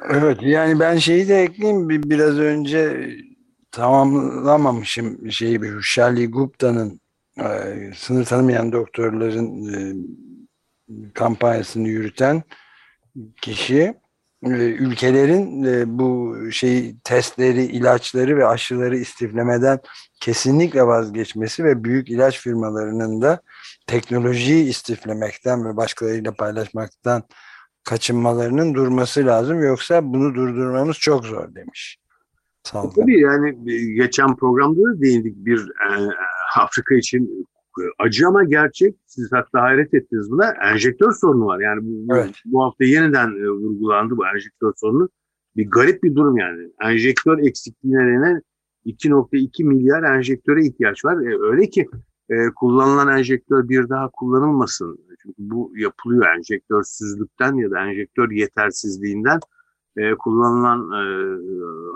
Evet 0.03 0.39
yani 0.43 0.81
ben 0.81 0.97
şeyi 0.97 1.29
de 1.29 1.43
ekleyeyim 1.43 1.89
biraz 1.89 2.39
önce 2.39 3.11
tamamlamamışım 3.71 5.31
şeyi 5.31 5.61
Charlie 5.95 6.27
Gupta'nın 6.27 7.01
sınır 7.97 8.25
tanımayan 8.25 8.73
doktorların 8.73 9.75
e, 9.75 9.95
kampanyasını 11.15 11.89
yürüten 11.89 12.43
kişi 13.43 13.95
e, 14.43 14.49
ülkelerin 14.59 15.65
e, 15.65 15.99
bu 15.99 16.37
şey 16.51 16.97
testleri, 17.05 17.63
ilaçları 17.63 18.37
ve 18.37 18.47
aşıları 18.47 18.97
istiflemeden 18.97 19.79
kesinlikle 20.21 20.87
vazgeçmesi 20.87 21.65
ve 21.65 21.85
büyük 21.85 22.11
ilaç 22.11 22.41
firmalarının 22.41 23.23
da 23.23 23.41
teknolojiyi 23.87 24.69
istiflemekten 24.69 25.65
ve 25.65 25.77
başkalarıyla 25.77 26.33
paylaşmaktan 26.33 27.23
kaçınmalarının 27.85 28.75
durması 28.75 29.27
lazım. 29.27 29.63
Yoksa 29.63 30.05
bunu 30.05 30.35
durdurmamız 30.35 30.99
çok 30.99 31.25
zor 31.25 31.55
demiş. 31.55 31.99
Tabii 32.63 33.21
yani 33.21 33.65
geçen 33.95 34.37
programda 34.37 34.81
da 34.83 35.01
değindik 35.01 35.37
bir 35.37 35.73
Afrika 36.57 36.95
için 36.95 37.47
acı 37.99 38.29
ama 38.29 38.45
gerçek. 38.45 38.95
Siz 39.07 39.33
hatta 39.33 39.63
hayret 39.63 39.95
ettiniz 39.95 40.31
buna. 40.31 40.55
Enjektör 40.73 41.13
sorunu 41.13 41.47
var. 41.47 41.61
Yani 41.61 41.81
bu, 41.83 42.15
evet. 42.17 42.35
bu 42.45 42.65
hafta 42.65 42.85
yeniden 42.85 43.29
e, 43.29 43.49
vurgulandı 43.49 44.17
bu 44.17 44.27
enjektör 44.27 44.73
sorunu. 44.77 45.09
Bir 45.57 45.71
garip 45.71 46.03
bir 46.03 46.15
durum 46.15 46.37
yani. 46.37 46.69
Enjektör 46.83 47.39
eksikliği 47.39 47.95
nedeniyle 47.95 48.43
2.2 48.87 49.65
milyar 49.65 50.03
enjektöre 50.03 50.65
ihtiyaç 50.65 51.05
var. 51.05 51.17
E, 51.17 51.39
öyle 51.41 51.71
ki 51.71 51.89
e, 52.31 52.35
kullanılan 52.57 53.19
enjektör 53.19 53.69
bir 53.69 53.89
daha 53.89 54.11
kullanılmasın. 54.11 54.99
Çünkü 55.23 55.35
bu 55.39 55.73
yapılıyor 55.77 56.27
enjektörsüzlükten 56.37 57.55
ya 57.55 57.71
da 57.71 57.87
enjektör 57.87 58.31
yetersizliğinden 58.31 59.41
e, 59.97 60.15
kullanılan 60.15 60.91
e, 60.91 61.03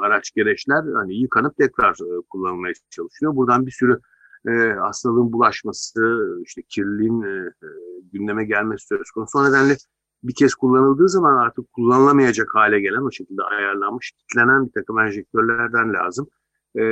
araç 0.07 0.31
gereçler 0.31 0.85
hani 0.95 1.15
yıkanıp 1.15 1.57
tekrar 1.57 1.93
e, 1.93 2.23
kullanılmaya 2.31 2.75
çalışıyor. 2.91 3.37
Buradan 3.37 3.67
bir 3.67 3.71
sürü 3.73 4.01
e, 4.49 4.51
hastalığın 4.73 5.33
bulaşması, 5.33 6.01
işte 6.45 6.63
kirliliğin 6.69 7.23
e, 7.23 7.47
e, 7.47 7.69
gündeme 8.13 8.45
gelmesi 8.45 8.87
söz 8.87 9.11
konusu. 9.11 9.39
O 9.39 9.45
nedenle 9.45 9.77
bir 10.23 10.35
kez 10.35 10.55
kullanıldığı 10.55 11.09
zaman 11.09 11.37
artık 11.37 11.73
kullanılamayacak 11.73 12.55
hale 12.55 12.81
gelen 12.81 13.03
o 13.03 13.11
şekilde 13.11 13.43
ayarlanmış, 13.43 14.11
kitlenen 14.11 14.67
bir 14.67 14.73
takım 14.73 14.99
enjektörlerden 14.99 15.93
lazım. 15.95 16.29
E, 16.77 16.83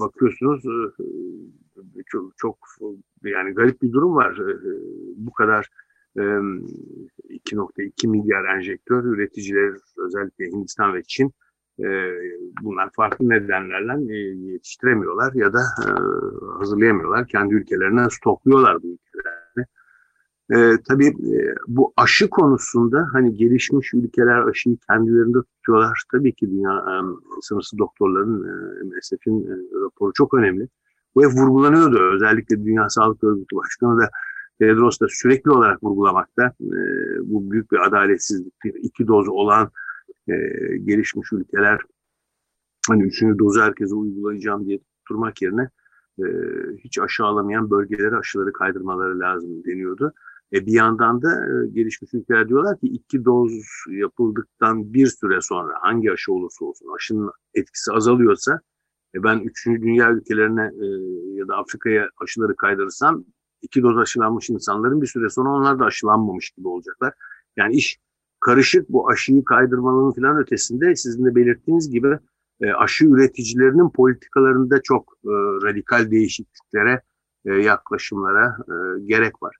bakıyorsunuz 0.00 0.64
e, 0.66 2.02
çok, 2.06 2.32
çok 2.36 2.58
yani 3.24 3.54
garip 3.54 3.82
bir 3.82 3.92
durum 3.92 4.14
var. 4.14 4.38
E, 4.38 4.56
bu 5.16 5.32
kadar 5.32 5.68
2.2 6.16 8.08
milyar 8.08 8.44
enjektör 8.56 9.04
üreticileri 9.04 9.74
özellikle 10.06 10.46
Hindistan 10.46 10.94
ve 10.94 11.02
Çin 11.06 11.26
e, 11.26 11.32
bunlar 12.62 12.90
farklı 12.96 13.28
nedenlerle 13.28 14.14
e, 14.14 14.16
yetiştiremiyorlar 14.52 15.32
ya 15.34 15.52
da 15.52 15.60
e, 15.60 15.88
hazırlayamıyorlar. 16.58 17.28
Kendi 17.28 17.54
ülkelerine 17.54 18.10
stokluyorlar 18.10 18.82
bu 18.82 18.86
ülkeleri. 18.86 19.66
E, 20.52 20.82
tabii 20.88 21.06
e, 21.06 21.54
bu 21.68 21.92
aşı 21.96 22.30
konusunda 22.30 23.08
hani 23.12 23.36
gelişmiş 23.36 23.94
ülkeler 23.94 24.48
aşıyı 24.48 24.76
kendilerinde 24.90 25.38
tutuyorlar. 25.38 26.02
Tabii 26.12 26.34
ki 26.34 26.50
dünya 26.50 26.84
sınırsız 27.40 27.78
doktorların 27.78 28.44
e, 28.44 28.84
MSF'in 28.84 29.48
raporu 29.84 30.12
çok 30.12 30.34
önemli. 30.34 30.68
Bu 31.14 31.22
hep 31.24 31.30
vurgulanıyordu. 31.38 31.98
Özellikle 32.14 32.64
Dünya 32.64 32.88
Sağlık 32.88 33.24
Örgütü 33.24 33.56
Başkanı 33.56 34.00
da 34.00 34.10
Tedros 34.58 35.00
da 35.00 35.06
sürekli 35.08 35.50
olarak 35.50 35.82
vurgulamakta. 35.82 36.52
Bu 37.24 37.50
büyük 37.50 37.72
bir 37.72 37.86
adaletsizlik. 37.86 38.54
Bir 38.64 38.74
iki 38.74 39.08
doz 39.08 39.28
olan 39.28 39.70
e, 40.30 40.76
gelişmiş 40.76 41.32
ülkeler 41.32 41.80
hani 42.88 43.02
üçüncü 43.02 43.38
dozu 43.38 43.60
herkese 43.60 43.94
uygulayacağım 43.94 44.66
diye 44.66 44.78
tutturmak 44.78 45.42
yerine 45.42 45.68
e, 46.18 46.24
hiç 46.84 46.98
aşı 46.98 47.24
alamayan 47.24 47.70
bölgelere 47.70 48.16
aşıları 48.16 48.52
kaydırmaları 48.52 49.18
lazım 49.20 49.64
deniyordu. 49.64 50.12
E, 50.52 50.66
bir 50.66 50.72
yandan 50.72 51.22
da 51.22 51.30
e, 51.32 51.68
gelişmiş 51.68 52.14
ülkeler 52.14 52.48
diyorlar 52.48 52.80
ki 52.80 52.86
iki 52.86 53.24
doz 53.24 53.52
yapıldıktan 53.90 54.94
bir 54.94 55.06
süre 55.06 55.40
sonra 55.40 55.74
hangi 55.80 56.12
aşı 56.12 56.32
olursa 56.32 56.64
olsun 56.64 56.94
aşının 56.96 57.30
etkisi 57.54 57.92
azalıyorsa 57.92 58.60
e, 59.14 59.22
ben 59.22 59.38
üçüncü 59.38 59.82
dünya 59.82 60.12
ülkelerine 60.12 60.70
e, 60.82 60.86
ya 61.34 61.48
da 61.48 61.56
Afrika'ya 61.56 62.08
aşıları 62.22 62.56
kaydırırsam 62.56 63.24
iki 63.62 63.82
doz 63.82 63.98
aşılanmış 63.98 64.50
insanların 64.50 65.02
bir 65.02 65.06
süre 65.06 65.28
sonra 65.28 65.50
onlar 65.50 65.78
da 65.78 65.84
aşılanmamış 65.84 66.50
gibi 66.50 66.68
olacaklar. 66.68 67.14
Yani 67.56 67.74
iş 67.74 67.98
karışık 68.40 68.88
bu 68.88 69.10
aşıyı 69.10 69.44
kaydırmanın 69.44 70.12
falan 70.12 70.38
ötesinde 70.38 70.96
sizin 70.96 71.24
de 71.24 71.34
belirttiğiniz 71.34 71.90
gibi 71.90 72.18
e, 72.60 72.72
aşı 72.72 73.04
üreticilerinin 73.04 73.90
politikalarında 73.90 74.82
çok 74.82 75.12
e, 75.24 75.30
radikal 75.66 76.10
değişikliklere, 76.10 77.02
e, 77.44 77.54
yaklaşımlara 77.54 78.56
e, 78.68 79.00
gerek 79.00 79.42
var. 79.42 79.56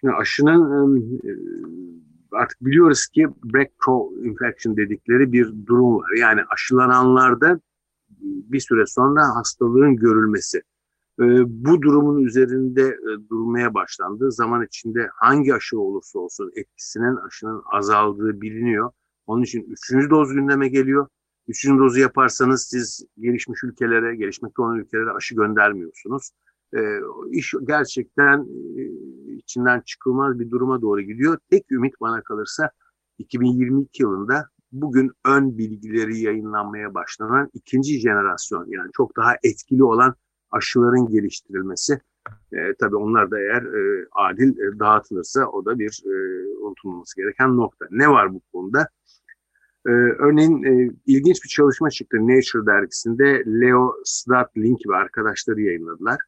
Şimdi 0.00 0.14
aşının 0.14 1.00
e, 1.24 1.30
artık 2.32 2.60
biliyoruz 2.60 3.06
ki 3.06 3.28
breakthrough 3.44 4.26
infection 4.26 4.76
dedikleri 4.76 5.32
bir 5.32 5.52
durum 5.66 5.96
var. 5.96 6.10
Yani 6.18 6.40
aşılananlarda 6.54 7.60
bir 8.20 8.60
süre 8.60 8.86
sonra 8.86 9.22
hastalığın 9.34 9.96
görülmesi. 9.96 10.62
Ee, 11.20 11.24
bu 11.46 11.82
durumun 11.82 12.24
üzerinde 12.24 12.82
e, 12.82 13.28
durmaya 13.30 13.74
başlandı. 13.74 14.32
Zaman 14.32 14.64
içinde 14.66 15.08
hangi 15.14 15.54
aşı 15.54 15.80
olursa 15.80 16.18
olsun 16.18 16.52
etkisinin 16.56 17.16
aşının 17.16 17.62
azaldığı 17.72 18.40
biliniyor. 18.40 18.90
Onun 19.26 19.42
için 19.42 19.62
üçüncü 19.62 20.10
doz 20.10 20.32
gündeme 20.32 20.68
geliyor. 20.68 21.08
Üçüncü 21.48 21.78
dozu 21.82 22.00
yaparsanız 22.00 22.68
siz 22.70 23.06
gelişmiş 23.18 23.64
ülkelere, 23.64 24.16
gelişmekte 24.16 24.62
olan 24.62 24.78
ülkelere 24.78 25.10
aşı 25.10 25.34
göndermiyorsunuz. 25.34 26.30
E, 26.76 26.80
iş 27.30 27.54
gerçekten 27.64 28.46
e, 28.78 28.82
içinden 29.34 29.80
çıkılmaz 29.80 30.38
bir 30.38 30.50
duruma 30.50 30.82
doğru 30.82 31.00
gidiyor. 31.00 31.38
Tek 31.50 31.72
ümit 31.72 31.94
bana 32.00 32.22
kalırsa 32.22 32.70
2022 33.18 34.02
yılında 34.02 34.48
bugün 34.72 35.10
ön 35.24 35.58
bilgileri 35.58 36.20
yayınlanmaya 36.20 36.94
başlanan 36.94 37.50
ikinci 37.54 38.00
jenerasyon 38.00 38.66
yani 38.68 38.90
çok 38.96 39.16
daha 39.16 39.34
etkili 39.42 39.84
olan 39.84 40.14
aşıların 40.52 41.08
geliştirilmesi. 41.08 42.00
E, 42.52 42.74
tabii 42.80 42.96
onlar 42.96 43.30
da 43.30 43.40
eğer 43.40 43.62
e, 43.62 44.06
adil 44.12 44.58
e, 44.58 44.78
dağıtılırsa 44.78 45.46
o 45.46 45.64
da 45.64 45.78
bir 45.78 46.02
e, 46.06 46.46
unutulmaması 46.58 47.16
gereken 47.16 47.56
nokta. 47.56 47.86
Ne 47.90 48.08
var 48.08 48.34
bu 48.34 48.40
konuda? 48.52 48.88
E, 49.86 49.90
örneğin 49.90 50.62
e, 50.62 50.90
ilginç 51.06 51.44
bir 51.44 51.48
çalışma 51.48 51.90
çıktı 51.90 52.16
Nature 52.16 52.66
dergisinde 52.66 53.44
Leo 53.46 53.94
Stradlink 54.04 54.80
ve 54.88 54.96
arkadaşları 54.96 55.60
yayınladılar. 55.60 56.18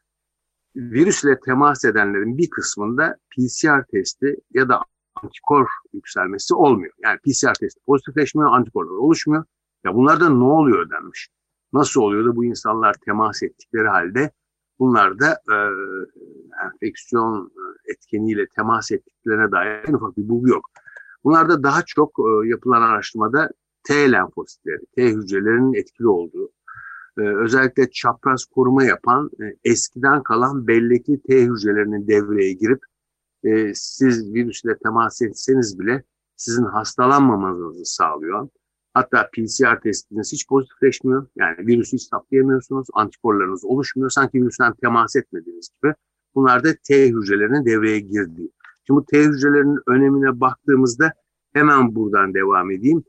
Virüsle 0.77 1.41
temas 1.41 1.85
edenlerin 1.85 2.39
bir 2.39 2.51
kısmında 2.51 3.17
PCR 3.31 3.85
testi 3.91 4.37
ya 4.55 4.69
da 4.69 4.81
antikor 5.23 5.67
yükselmesi 5.93 6.55
olmuyor. 6.55 6.93
Yani 7.03 7.19
PCR 7.19 7.55
testi 7.55 7.81
pozitifleşmiyor, 7.87 8.53
antikorlar 8.53 8.91
oluşmuyor. 8.91 9.45
Ya 9.85 9.95
bunlarda 9.95 10.29
ne 10.29 10.45
oluyor 10.45 10.91
denmiş. 10.91 11.29
Nasıl 11.75 12.01
oluyor 12.01 12.25
da 12.25 12.37
bu 12.37 12.45
insanlar 12.45 12.95
temas 13.05 13.43
ettikleri 13.43 13.89
halde 13.89 14.31
bunlar 14.79 15.21
da 15.21 15.31
e, 15.31 15.57
enfeksiyon 16.67 17.53
e, 17.57 17.93
etkeniyle 17.93 18.47
temas 18.57 18.93
ettiklerine 18.93 19.51
dair 19.51 19.89
en 19.89 19.93
ufak 19.93 20.17
bir 20.17 20.29
bulgu 20.29 20.49
yok. 20.49 20.71
Bunlarda 21.25 21.63
daha 21.63 21.83
çok 21.87 22.19
e, 22.19 22.49
yapılan 22.49 22.83
araştırmada 22.83 23.51
T 23.83 24.13
lenfositleri, 24.13 24.87
T 24.97 25.09
hücrelerinin 25.09 25.75
etkili 25.75 26.09
olduğu, 26.09 26.51
e, 27.19 27.21
özellikle 27.21 27.91
çapraz 27.91 28.45
koruma 28.45 28.85
yapan 28.85 29.31
e, 29.41 29.71
eskiden 29.71 30.23
kalan 30.23 30.67
bellekli 30.67 31.23
T 31.23 31.43
hücrelerinin 31.43 32.09
devreye 32.09 32.53
girip 32.53 32.81
e, 33.45 33.75
siz 33.75 34.35
virüsle 34.35 34.79
temas 34.79 35.23
etseniz 35.23 35.79
bile 35.79 36.05
sizin 36.37 36.65
hastalanmamanızı 36.65 37.85
sağlıyor. 37.85 38.49
Hatta 38.94 39.30
PCR 39.33 39.80
testiniz 39.80 40.33
hiç 40.33 40.48
pozitifleşmiyor. 40.48 41.26
Yani 41.37 41.66
virüsü 41.66 41.96
hiç 41.96 42.02
saptayamıyorsunuz. 42.02 42.88
Antikorlarınız 42.94 43.64
oluşmuyor. 43.64 44.11
Sanki 44.11 44.42
virüsten 44.42 44.74
temas 44.74 45.16
etmediğiniz 45.16 45.68
gibi. 45.68 45.94
Bunlar 46.35 46.64
da 46.64 46.68
T 46.85 47.09
hücrelerinin 47.09 47.64
devreye 47.64 48.00
girdiği. 48.00 48.50
Şimdi 48.87 49.00
bu 49.00 49.04
T 49.04 49.24
hücrelerinin 49.24 49.78
önemine 49.87 50.40
baktığımızda 50.40 51.12
hemen 51.52 51.94
buradan 51.94 52.35
devam 52.35 52.70
edeyim. 52.70 53.04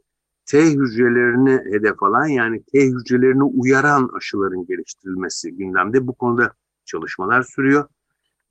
T 0.46 0.72
hücrelerini 0.72 1.74
hedef 1.74 2.04
alan 2.04 2.28
yani 2.28 2.64
T 2.64 2.88
hücrelerini 2.88 3.44
uyaran 3.44 4.10
aşıların 4.18 4.66
geliştirilmesi 4.66 5.56
gündemde. 5.56 6.08
Bu 6.08 6.16
konuda 6.16 6.54
çalışmalar 6.86 7.44
sürüyor. 7.44 7.88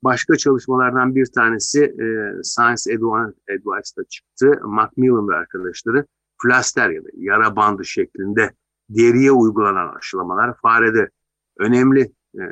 Başka 0.03 0.35
çalışmalardan 0.35 1.15
bir 1.15 1.25
tanesi 1.25 1.83
e, 1.83 2.05
Science 2.43 2.95
Advance'da 2.95 4.03
çıktı. 4.09 4.59
Macmillan 4.63 5.29
ve 5.29 5.35
arkadaşları 5.35 6.05
plaster 6.43 6.89
ya 6.89 7.03
da 7.03 7.07
yara 7.13 7.55
bandı 7.55 7.85
şeklinde 7.85 8.53
deriye 8.89 9.31
uygulanan 9.31 9.95
aşılamalar 9.95 10.57
farede 10.61 11.09
önemli 11.57 12.11
e, 12.35 12.43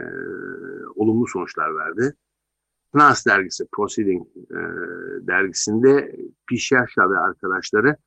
olumlu 0.96 1.28
sonuçlar 1.28 1.76
verdi. 1.76 2.16
PNAS 2.94 3.26
dergisi, 3.26 3.64
Proceeding 3.72 4.28
e, 4.38 4.60
dergisinde 5.28 6.16
Pişyaşa 6.48 7.10
ve 7.10 7.18
arkadaşları 7.18 7.98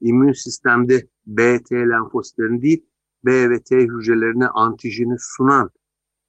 immün 0.00 0.32
sistemde 0.32 1.06
B, 1.26 1.62
T 1.62 1.76
lenfositlerini 1.76 2.62
değil, 2.62 2.86
B 3.24 3.50
ve 3.50 3.62
T 3.62 3.76
hücrelerine 3.76 4.46
antijeni 4.46 5.16
sunan 5.18 5.70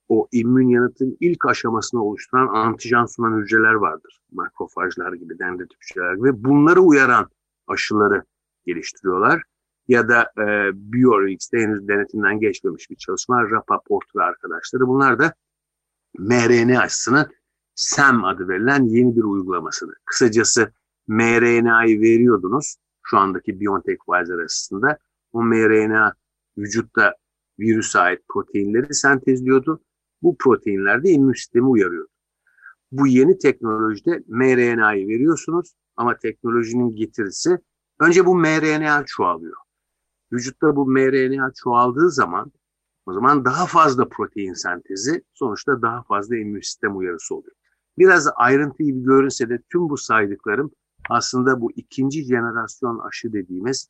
o 0.09 0.27
immün 0.31 0.67
yanıtın 0.67 1.17
ilk 1.19 1.45
aşamasını 1.45 2.03
oluşturan 2.03 2.47
antijen 2.47 3.05
sunan 3.05 3.41
hücreler 3.41 3.73
vardır. 3.73 4.21
Makrofajlar 4.31 5.13
gibi, 5.13 5.39
dendrit 5.39 5.71
hücreler 5.81 6.15
gibi. 6.15 6.43
Bunları 6.43 6.81
uyaran 6.81 7.29
aşıları 7.67 8.23
geliştiriyorlar. 8.65 9.41
Ya 9.87 10.09
da 10.09 10.31
e, 10.37 10.71
BioRx'de 10.73 11.57
henüz 11.57 11.87
denetimden 11.87 12.39
geçmemiş 12.39 12.89
bir 12.89 12.95
çalışma. 12.95 13.49
Rapaport 13.49 14.15
ve 14.15 14.23
arkadaşları. 14.23 14.87
Bunlar 14.87 15.19
da 15.19 15.33
mRNA 16.17 16.81
aşısının 16.81 17.27
SEM 17.75 18.25
adı 18.25 18.47
verilen 18.47 18.83
yeni 18.83 19.15
bir 19.15 19.23
uygulamasını. 19.23 19.93
Kısacası 20.05 20.73
mRNA'yı 21.07 22.01
veriyordunuz 22.01 22.75
şu 23.03 23.17
andaki 23.17 23.59
BioNTech 23.59 23.97
Pfizer 23.97 24.37
aşısında. 24.37 24.97
O 25.33 25.43
mRNA 25.43 26.13
vücutta 26.57 27.15
virüse 27.59 27.99
ait 27.99 28.21
proteinleri 28.29 28.93
sentezliyordu. 28.93 29.83
Bu 30.21 30.37
proteinler 30.37 31.03
de 31.03 31.09
immün 31.09 31.33
sistemi 31.33 31.67
uyarıyordu. 31.67 32.09
Bu 32.91 33.07
yeni 33.07 33.37
teknolojide 33.37 34.23
mRNA'yı 34.27 35.07
veriyorsunuz 35.07 35.73
ama 35.95 36.17
teknolojinin 36.17 36.95
getirisi 36.95 37.57
önce 37.99 38.25
bu 38.25 38.35
mRNA 38.35 39.05
çoğalıyor. 39.05 39.57
Vücutta 40.31 40.75
bu 40.75 40.87
mRNA 40.87 41.51
çoğaldığı 41.55 42.09
zaman 42.11 42.51
o 43.05 43.13
zaman 43.13 43.45
daha 43.45 43.65
fazla 43.65 44.09
protein 44.09 44.53
sentezi 44.53 45.23
sonuçta 45.33 45.81
daha 45.81 46.03
fazla 46.03 46.37
immün 46.37 46.61
sistem 46.61 46.97
uyarısı 46.97 47.35
oluyor. 47.35 47.55
Biraz 47.97 48.29
ayrıntı 48.35 48.83
gibi 48.83 49.03
görünse 49.03 49.49
de 49.49 49.59
tüm 49.71 49.89
bu 49.89 49.97
saydıklarım 49.97 50.71
aslında 51.09 51.61
bu 51.61 51.71
ikinci 51.71 52.23
jenerasyon 52.23 52.99
aşı 52.99 53.33
dediğimiz 53.33 53.89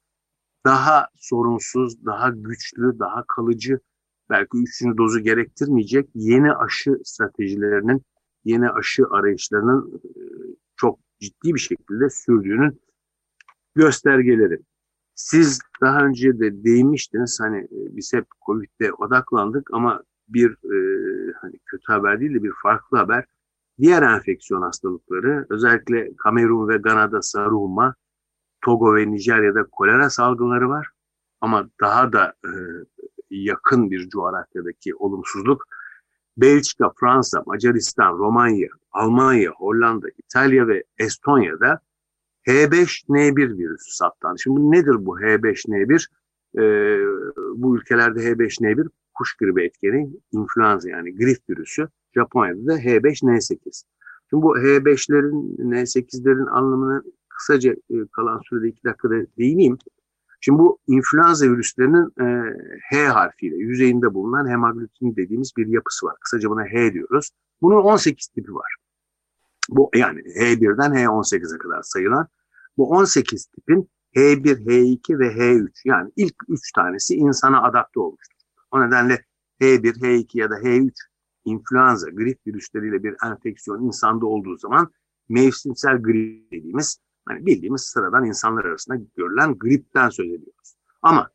daha 0.66 1.08
sorunsuz, 1.16 2.06
daha 2.06 2.30
güçlü, 2.30 3.00
daha 3.00 3.24
kalıcı, 3.28 3.80
belki 4.30 4.58
üçüncü 4.58 4.98
dozu 4.98 5.20
gerektirmeyecek 5.20 6.10
yeni 6.16 6.54
aşı 6.54 7.00
stratejilerinin, 7.04 8.02
yeni 8.46 8.70
aşı 8.70 9.04
arayışlarının 9.12 10.02
çok 10.76 11.00
ciddi 11.20 11.54
bir 11.54 11.60
şekilde 11.60 12.10
sürdüğünün 12.10 12.82
göstergeleri. 13.76 14.60
Siz 15.16 15.60
daha 15.82 16.06
önce 16.06 16.40
de 16.40 16.64
değinmiştiniz 16.64 17.40
hani 17.42 17.58
e, 17.58 17.96
biz 17.96 18.14
hep 18.14 18.26
Covid'de 18.46 18.94
odaklandık 18.94 19.70
ama 19.74 20.04
bir 20.28 20.50
e, 20.52 20.78
hani 21.42 21.60
kötü 21.66 21.94
haber 21.94 22.20
değil 22.20 22.34
de 22.34 22.44
bir 22.44 22.54
farklı 22.64 22.98
haber 22.98 23.26
diğer 23.80 24.02
enfeksiyon 24.02 24.62
hastalıkları 24.62 25.46
özellikle 25.50 26.16
Kamerun 26.16 26.68
ve 26.68 26.78
Gana'da 26.78 27.22
sarı 27.22 27.56
Togo 28.62 28.96
ve 28.96 29.12
Nijerya'da 29.12 29.64
kolera 29.72 30.10
salgınları 30.10 30.70
var. 30.70 30.88
Ama 31.42 31.70
daha 31.82 32.14
da 32.14 32.34
e, 32.46 32.52
yakın 33.30 33.92
bir 33.92 34.10
coğrafyadaki 34.10 34.96
olumsuzluk 34.96 35.68
Belçika, 36.38 36.92
Fransa, 37.00 37.44
Macaristan, 37.46 38.18
Romanya, 38.18 38.70
Almanya, 38.92 39.52
Hollanda, 39.52 40.08
İtalya 40.18 40.68
ve 40.68 40.84
Estonya'da 40.98 41.80
H5N1 42.48 43.58
virüsü 43.58 43.96
saptandı. 43.96 44.40
Şimdi 44.40 44.72
nedir 44.72 45.06
bu 45.06 45.20
H5N1? 45.20 46.08
Ee, 46.58 46.62
bu 47.56 47.78
ülkelerde 47.78 48.20
H5N1 48.20 48.90
kuş 49.14 49.36
gribi 49.36 49.64
etkeni, 49.64 50.10
influenza 50.32 50.90
yani 50.90 51.16
grip 51.16 51.50
virüsü. 51.50 51.88
Japonya'da 52.16 52.68
da 52.68 52.80
H5N8. 52.80 53.84
Şimdi 54.30 54.44
bu 54.44 54.58
H5'lerin, 54.58 55.58
N8'lerin 55.58 56.50
anlamını 56.50 57.04
kısaca 57.30 57.72
e, 57.72 57.96
kalan 58.12 58.42
sürede 58.50 58.68
iki 58.68 58.84
dakikada 58.84 59.16
değineyim. 59.38 59.78
Şimdi 60.42 60.60
bu 60.60 60.80
influenza 60.88 61.46
virüslerinin 61.46 62.12
e, 62.22 62.54
H 62.90 63.08
harfiyle 63.08 63.56
yüzeyinde 63.56 64.14
bulunan 64.14 64.50
hemaglutin 64.50 65.16
dediğimiz 65.16 65.52
bir 65.58 65.68
yapısı 65.68 66.06
var. 66.06 66.16
Kısaca 66.22 66.50
buna 66.50 66.64
H 66.64 66.94
diyoruz. 66.94 67.30
Bunun 67.62 67.76
18 67.76 68.28
tipi 68.28 68.54
var. 68.54 68.76
Bu 69.70 69.92
yani 69.96 70.20
H1'den 70.20 70.92
H18'e 70.92 71.58
kadar 71.58 71.82
sayılan 71.82 72.28
bu 72.78 72.90
18 72.90 73.46
tipin 73.46 73.90
H1, 74.16 74.66
H2 74.66 75.20
ve 75.20 75.28
H3 75.28 75.70
yani 75.86 76.12
ilk 76.16 76.36
3 76.50 76.72
tanesi 76.72 77.16
insana 77.16 77.64
adapte 77.64 78.00
olmuştur. 78.00 78.38
O 78.72 78.88
nedenle 78.88 79.26
H1, 79.62 80.00
H2 80.00 80.40
ya 80.40 80.50
da 80.50 80.56
H3 80.56 80.92
influenza, 81.46 82.10
grip 82.10 82.40
virüsleriyle 82.48 83.04
bir 83.04 83.16
enfeksiyon 83.26 83.84
insanda 83.84 84.26
olduğu 84.26 84.58
zaman 84.58 84.92
mevsimsel 85.30 86.02
grip 86.02 86.52
dediğimiz 86.52 86.98
hani 87.26 87.46
bildiğimiz 87.46 87.82
sıradan 87.82 88.26
insanlar 88.26 88.66
arasında 88.66 88.98
görülen 89.18 89.58
gripten 89.58 90.10
söz 90.10 90.28
ediyoruz. 90.28 90.76
Ama 91.02 91.30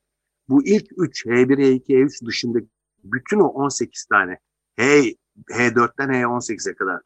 bu 0.49 0.67
ilk 0.67 0.87
3 0.97 1.27
H1, 1.27 1.57
H2, 1.57 1.83
H3 1.87 2.27
dışında 2.27 2.59
bütün 3.05 3.41
o 3.41 3.47
18 3.47 4.05
tane 4.05 4.38
H, 4.77 5.14
H4'ten 5.51 6.09
H18'e 6.09 6.75
kadar 6.75 7.03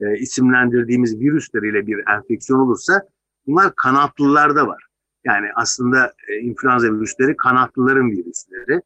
e, 0.00 0.16
isimlendirdiğimiz 0.18 1.20
virüsleriyle 1.20 1.86
bir 1.86 2.08
enfeksiyon 2.16 2.60
olursa 2.60 3.02
bunlar 3.46 3.74
kanatlılarda 3.76 4.66
var. 4.66 4.86
Yani 5.24 5.46
aslında 5.54 6.12
e, 6.28 6.34
influenza 6.38 6.86
virüsleri 6.86 7.36
kanatlıların 7.36 8.10
virüsleri 8.10 8.82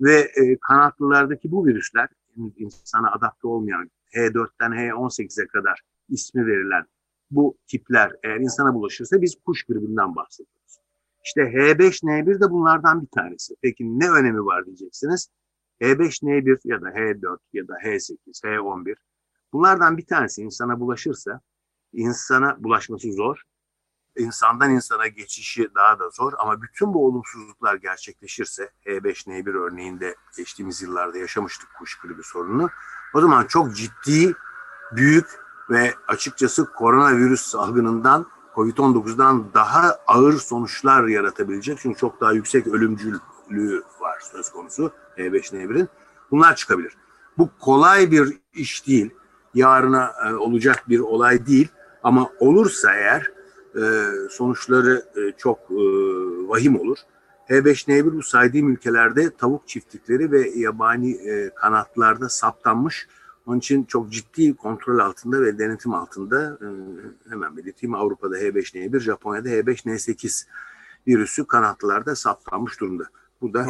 ve 0.00 0.20
e, 0.20 0.56
kanatlılardaki 0.68 1.50
bu 1.50 1.66
virüsler 1.66 2.08
insana 2.56 3.12
adapte 3.12 3.48
olmayan 3.48 3.90
H4'ten 4.14 4.70
H18'e 4.70 5.46
kadar 5.46 5.80
ismi 6.08 6.46
verilen 6.46 6.84
bu 7.30 7.58
tipler 7.66 8.12
eğer 8.22 8.36
insana 8.36 8.74
bulaşırsa 8.74 9.22
biz 9.22 9.36
kuş 9.46 9.62
gribinden 9.64 10.16
bahsediyoruz. 10.16 10.78
İşte 11.24 11.40
H5N1 11.40 12.40
de 12.40 12.50
bunlardan 12.50 13.02
bir 13.02 13.06
tanesi. 13.06 13.54
Peki 13.62 14.00
ne 14.00 14.10
önemi 14.10 14.44
var 14.44 14.66
diyeceksiniz. 14.66 15.28
H5N1 15.80 16.60
ya 16.64 16.82
da 16.82 16.88
H4 16.88 17.38
ya 17.52 17.68
da 17.68 17.72
H8, 17.72 18.16
H11 18.44 18.94
bunlardan 19.54 19.98
bir 19.98 20.06
tanesi 20.06 20.42
insana 20.42 20.80
bulaşırsa 20.80 21.40
insana 21.92 22.64
bulaşması 22.64 23.12
zor. 23.12 23.42
İnsandan 24.16 24.70
insana 24.70 25.06
geçişi 25.06 25.68
daha 25.74 25.98
da 25.98 26.10
zor 26.10 26.32
ama 26.38 26.62
bütün 26.62 26.94
bu 26.94 27.06
olumsuzluklar 27.06 27.74
gerçekleşirse 27.74 28.70
H5N1 28.86 29.50
örneğinde 29.50 30.16
geçtiğimiz 30.36 30.82
yıllarda 30.82 31.18
yaşamıştık 31.18 31.68
kuş 31.78 31.98
gribi 31.98 32.22
sorununu. 32.22 32.70
O 33.14 33.20
zaman 33.20 33.44
çok 33.44 33.76
ciddi, 33.76 34.34
büyük 34.92 35.26
ve 35.70 35.94
açıkçası 36.08 36.72
koronavirüs 36.72 37.40
salgınından 37.40 38.26
COVID-19'dan 38.54 39.54
daha 39.54 39.98
ağır 40.06 40.32
sonuçlar 40.32 41.06
yaratabilecek. 41.06 41.78
Çünkü 41.82 41.98
çok 41.98 42.20
daha 42.20 42.32
yüksek 42.32 42.66
ölümcüllüğü 42.66 43.82
var 44.00 44.20
söz 44.32 44.50
konusu 44.50 44.92
H5N1'in. 45.16 45.88
Bunlar 46.30 46.56
çıkabilir. 46.56 46.96
Bu 47.38 47.50
kolay 47.60 48.10
bir 48.10 48.38
iş 48.52 48.86
değil. 48.86 49.14
Yarına 49.54 50.12
e, 50.26 50.34
olacak 50.34 50.88
bir 50.88 50.98
olay 50.98 51.46
değil. 51.46 51.68
Ama 52.02 52.30
olursa 52.40 52.94
eğer 52.94 53.30
e, 53.76 53.82
sonuçları 54.30 55.04
e, 55.16 55.32
çok 55.36 55.58
e, 55.58 55.74
vahim 56.48 56.80
olur. 56.80 56.98
H5N1 57.48 58.16
bu 58.16 58.22
saydığım 58.22 58.72
ülkelerde 58.72 59.30
tavuk 59.30 59.68
çiftlikleri 59.68 60.30
ve 60.32 60.50
yabani 60.50 61.12
e, 61.12 61.50
kanatlarda 61.54 62.28
saptanmış 62.28 63.08
onun 63.46 63.58
için 63.58 63.84
çok 63.84 64.12
ciddi 64.12 64.56
kontrol 64.56 64.98
altında 64.98 65.42
ve 65.42 65.58
denetim 65.58 65.94
altında 65.94 66.58
e, 66.60 66.68
hemen 67.30 67.56
belirteyim 67.56 67.94
Avrupa'da 67.94 68.38
H5N1, 68.38 69.00
Japonya'da 69.00 69.48
H5N8 69.48 70.46
virüsü 71.06 71.46
kanatlılarda 71.46 72.16
saptanmış 72.16 72.80
durumda. 72.80 73.04
Bu 73.40 73.54
da 73.54 73.66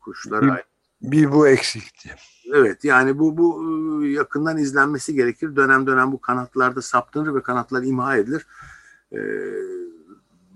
kuşlara 0.00 0.52
ait. 0.52 0.71
Bir 1.02 1.32
bu 1.32 1.48
eksikti. 1.48 2.14
Evet 2.54 2.84
yani 2.84 3.18
bu 3.18 3.36
bu 3.36 3.64
e, 4.04 4.08
yakından 4.08 4.58
izlenmesi 4.58 5.14
gerekir. 5.14 5.56
Dönem 5.56 5.86
dönem 5.86 6.12
bu 6.12 6.20
kanatlarda 6.20 6.82
saptanır 6.82 7.34
ve 7.34 7.42
kanatlar 7.42 7.82
imha 7.82 8.16
edilir. 8.16 8.46
Ee, 9.12 9.18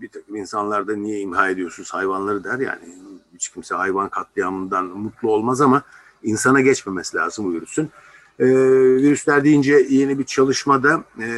bir 0.00 0.08
takım 0.08 0.36
insanlar 0.36 0.88
da 0.88 0.96
niye 0.96 1.20
imha 1.20 1.50
ediyorsunuz 1.50 1.94
hayvanları 1.94 2.44
der 2.44 2.58
yani 2.58 2.94
hiç 3.34 3.48
kimse 3.48 3.74
hayvan 3.74 4.08
katliamından 4.08 4.84
mutlu 4.84 5.30
olmaz 5.30 5.60
ama 5.60 5.82
insana 6.22 6.60
geçmemesi 6.60 7.16
lazım 7.16 7.44
bu 7.44 7.52
virüsün. 7.52 7.90
E, 8.38 8.46
virüsler 8.96 9.44
deyince 9.44 9.86
yeni 9.88 10.18
bir 10.18 10.24
çalışmada 10.24 11.04
e, 11.20 11.28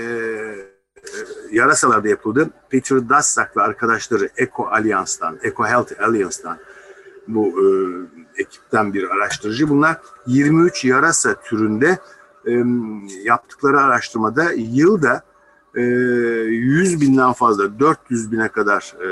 yarasalarda 1.52 2.08
yapıldı. 2.08 2.50
Peter 2.70 3.08
Daszak 3.08 3.56
ve 3.56 3.62
arkadaşları 3.62 4.28
Eco 4.36 4.66
Alliance'dan, 4.66 5.38
Eco 5.42 5.66
Health 5.66 6.00
Alliance'dan 6.00 6.58
bu 7.28 7.48
e, 7.48 7.66
ekipten 8.38 8.94
bir 8.94 9.10
araştırıcı. 9.10 9.68
Bunlar 9.68 9.96
23 10.26 10.84
yarasa 10.84 11.40
türünde 11.40 11.98
e, 12.46 12.64
yaptıkları 13.24 13.80
araştırmada 13.80 14.52
yılda 14.52 15.22
e, 15.74 15.80
100 15.80 17.00
binden 17.00 17.32
fazla 17.32 17.80
400 17.80 18.32
bine 18.32 18.48
kadar 18.48 18.94
e, 19.00 19.08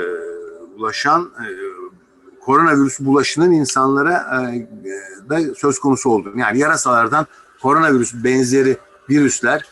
ulaşan 0.77 1.21
e, 1.21 1.47
koronavirüs 2.41 2.99
bulaşının 2.99 3.51
insanlara 3.51 4.43
e, 4.53 4.69
da 5.29 5.55
söz 5.55 5.79
konusu 5.79 6.09
oldu. 6.09 6.33
Yani 6.35 6.59
yarasalardan 6.59 7.27
koronavirüs 7.61 8.13
benzeri 8.23 8.77
virüsler 9.09 9.65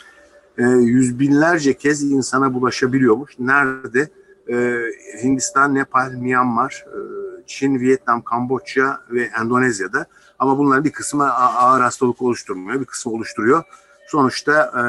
e, 0.57 0.63
yüz 0.63 1.19
binlerce 1.19 1.73
kez 1.73 2.03
insana 2.03 2.53
bulaşabiliyormuş. 2.53 3.31
Nerede? 3.39 4.09
E, 4.49 4.79
Hindistan, 5.23 5.75
Nepal, 5.75 6.11
Myanmar, 6.11 6.85
e, 6.87 7.24
Çin, 7.47 7.79
Vietnam, 7.79 8.21
Kamboçya 8.21 9.01
ve 9.09 9.23
Endonezya'da. 9.23 10.05
Ama 10.39 10.57
bunların 10.57 10.83
bir 10.83 10.91
kısmı 10.91 11.33
ağır 11.33 11.81
hastalık 11.81 12.21
oluşturmuyor, 12.21 12.79
bir 12.79 12.85
kısmı 12.85 13.11
oluşturuyor. 13.11 13.63
Sonuçta 14.07 14.71
e, 14.75 14.83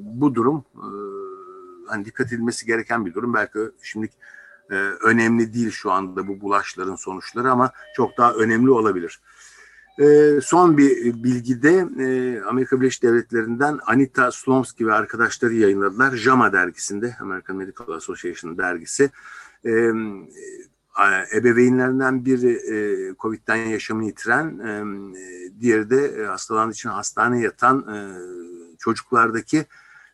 bu 0.00 0.34
durum 0.34 0.64
e, 0.74 0.88
hani 1.86 2.04
dikkat 2.04 2.26
edilmesi 2.26 2.66
gereken 2.66 3.06
bir 3.06 3.14
durum. 3.14 3.34
Belki 3.34 3.58
şimdi 3.82 4.08
e, 4.70 4.74
önemli 5.02 5.54
değil 5.54 5.70
şu 5.70 5.92
anda 5.92 6.28
bu 6.28 6.40
bulaşların 6.40 6.96
sonuçları 6.96 7.50
ama 7.50 7.70
çok 7.96 8.18
daha 8.18 8.32
önemli 8.32 8.70
olabilir. 8.70 9.20
E, 10.00 10.38
son 10.42 10.78
bir 10.78 11.22
bilgide 11.22 11.86
e, 11.98 12.40
Amerika 12.42 12.80
Birleşik 12.80 13.02
Devletleri'nden 13.02 13.78
Anita 13.86 14.32
Slomski 14.32 14.86
ve 14.86 14.92
arkadaşları 14.92 15.54
yayınladılar. 15.54 16.16
JAMA 16.16 16.52
dergisinde, 16.52 17.16
American 17.20 17.56
Medical 17.56 17.88
Association 17.88 18.58
dergisi. 18.58 19.10
E, 19.66 19.90
ebeveynlerinden 21.34 22.24
biri 22.24 22.52
e, 22.52 23.14
Covid'den 23.18 23.56
yaşamını 23.56 24.06
yitiren, 24.06 24.58
e, 24.58 24.84
diğeri 25.60 25.90
de 25.90 26.22
e, 26.22 26.24
hastalandığı 26.24 26.72
için 26.72 26.88
hastaneye 26.88 27.42
yatan 27.42 27.78
e, 27.94 27.96
çocuklardaki 28.78 29.58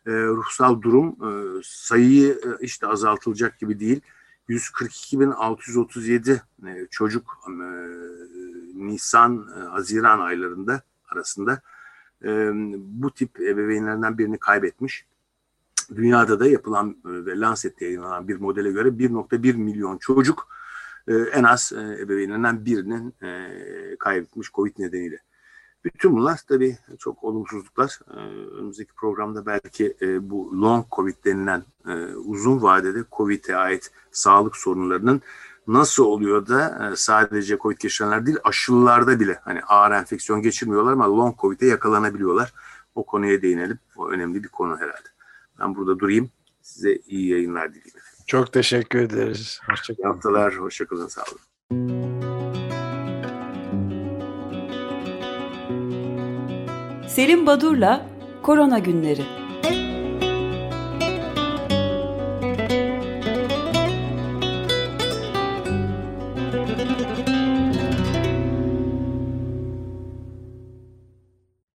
e, 0.07 0.11
ruhsal 0.11 0.81
durum 0.81 1.07
e, 1.09 1.61
sayıyı 1.63 2.31
e, 2.31 2.47
işte 2.61 2.87
azaltılacak 2.87 3.59
gibi 3.59 3.79
değil. 3.79 4.01
142.637 4.49 6.31
e, 6.67 6.87
çocuk 6.91 7.37
e, 7.47 7.51
Nisan, 8.75 9.47
e, 9.57 9.59
Haziran 9.59 10.19
aylarında 10.19 10.81
arasında 11.11 11.61
e, 12.23 12.51
bu 12.75 13.11
tip 13.13 13.39
ebeveynlerinden 13.39 14.17
birini 14.17 14.37
kaybetmiş. 14.37 15.05
Dünyada 15.95 16.39
da 16.39 16.47
yapılan 16.47 16.89
e, 16.89 17.25
ve 17.25 17.39
Lancet'te 17.39 17.85
yayınlanan 17.85 18.27
bir 18.27 18.37
modele 18.37 18.71
göre 18.71 18.89
1.1 18.89 19.53
milyon 19.53 19.97
çocuk 19.97 20.47
e, 21.07 21.13
en 21.13 21.43
az 21.43 21.73
e, 21.73 22.01
ebeveynlerinden 22.01 22.65
birinin 22.65 23.13
e, 23.21 23.49
kaybetmiş 23.99 24.51
COVID 24.51 24.79
nedeniyle. 24.79 25.19
Bütün 25.83 26.15
bunlar 26.15 26.39
tabii 26.47 26.77
çok 26.99 27.23
olumsuzluklar. 27.23 27.99
Ee, 28.11 28.19
önümüzdeki 28.57 28.93
programda 28.93 29.45
belki 29.45 29.97
e, 30.01 30.29
bu 30.29 30.61
long 30.61 30.85
COVID 30.91 31.15
denilen 31.25 31.63
e, 31.87 31.91
uzun 32.15 32.61
vadede 32.61 33.03
COVID'e 33.11 33.55
ait 33.55 33.91
sağlık 34.11 34.57
sorunlarının 34.57 35.21
nasıl 35.67 36.03
oluyor 36.03 36.47
da 36.47 36.89
e, 36.91 36.95
sadece 36.95 37.57
COVID 37.57 37.77
geçirenler 37.77 38.25
değil 38.25 38.37
aşılılarda 38.43 39.19
bile 39.19 39.39
hani 39.43 39.61
ağır 39.61 39.91
enfeksiyon 39.91 40.41
geçirmiyorlar 40.41 40.93
ama 40.93 41.17
long 41.17 41.39
COVID'e 41.39 41.65
yakalanabiliyorlar. 41.65 42.53
O 42.95 43.05
konuya 43.05 43.41
değinelim. 43.41 43.79
O 43.95 44.09
önemli 44.09 44.43
bir 44.43 44.49
konu 44.49 44.75
herhalde. 44.77 45.09
Ben 45.59 45.75
burada 45.75 45.99
durayım. 45.99 46.29
Size 46.61 46.95
iyi 46.95 47.29
yayınlar 47.29 47.73
dileyim. 47.73 47.97
Çok 48.27 48.53
teşekkür 48.53 48.99
ederiz. 48.99 49.59
Hoşçakalın. 49.69 50.13
Haftalar. 50.13 50.53
Hoşçakalın. 50.55 51.07
Sağ 51.07 51.21
olun. 51.21 51.39
Selim 57.07 57.45
Badur'la 57.45 58.05
Korona 58.43 58.79
Günleri 58.79 59.42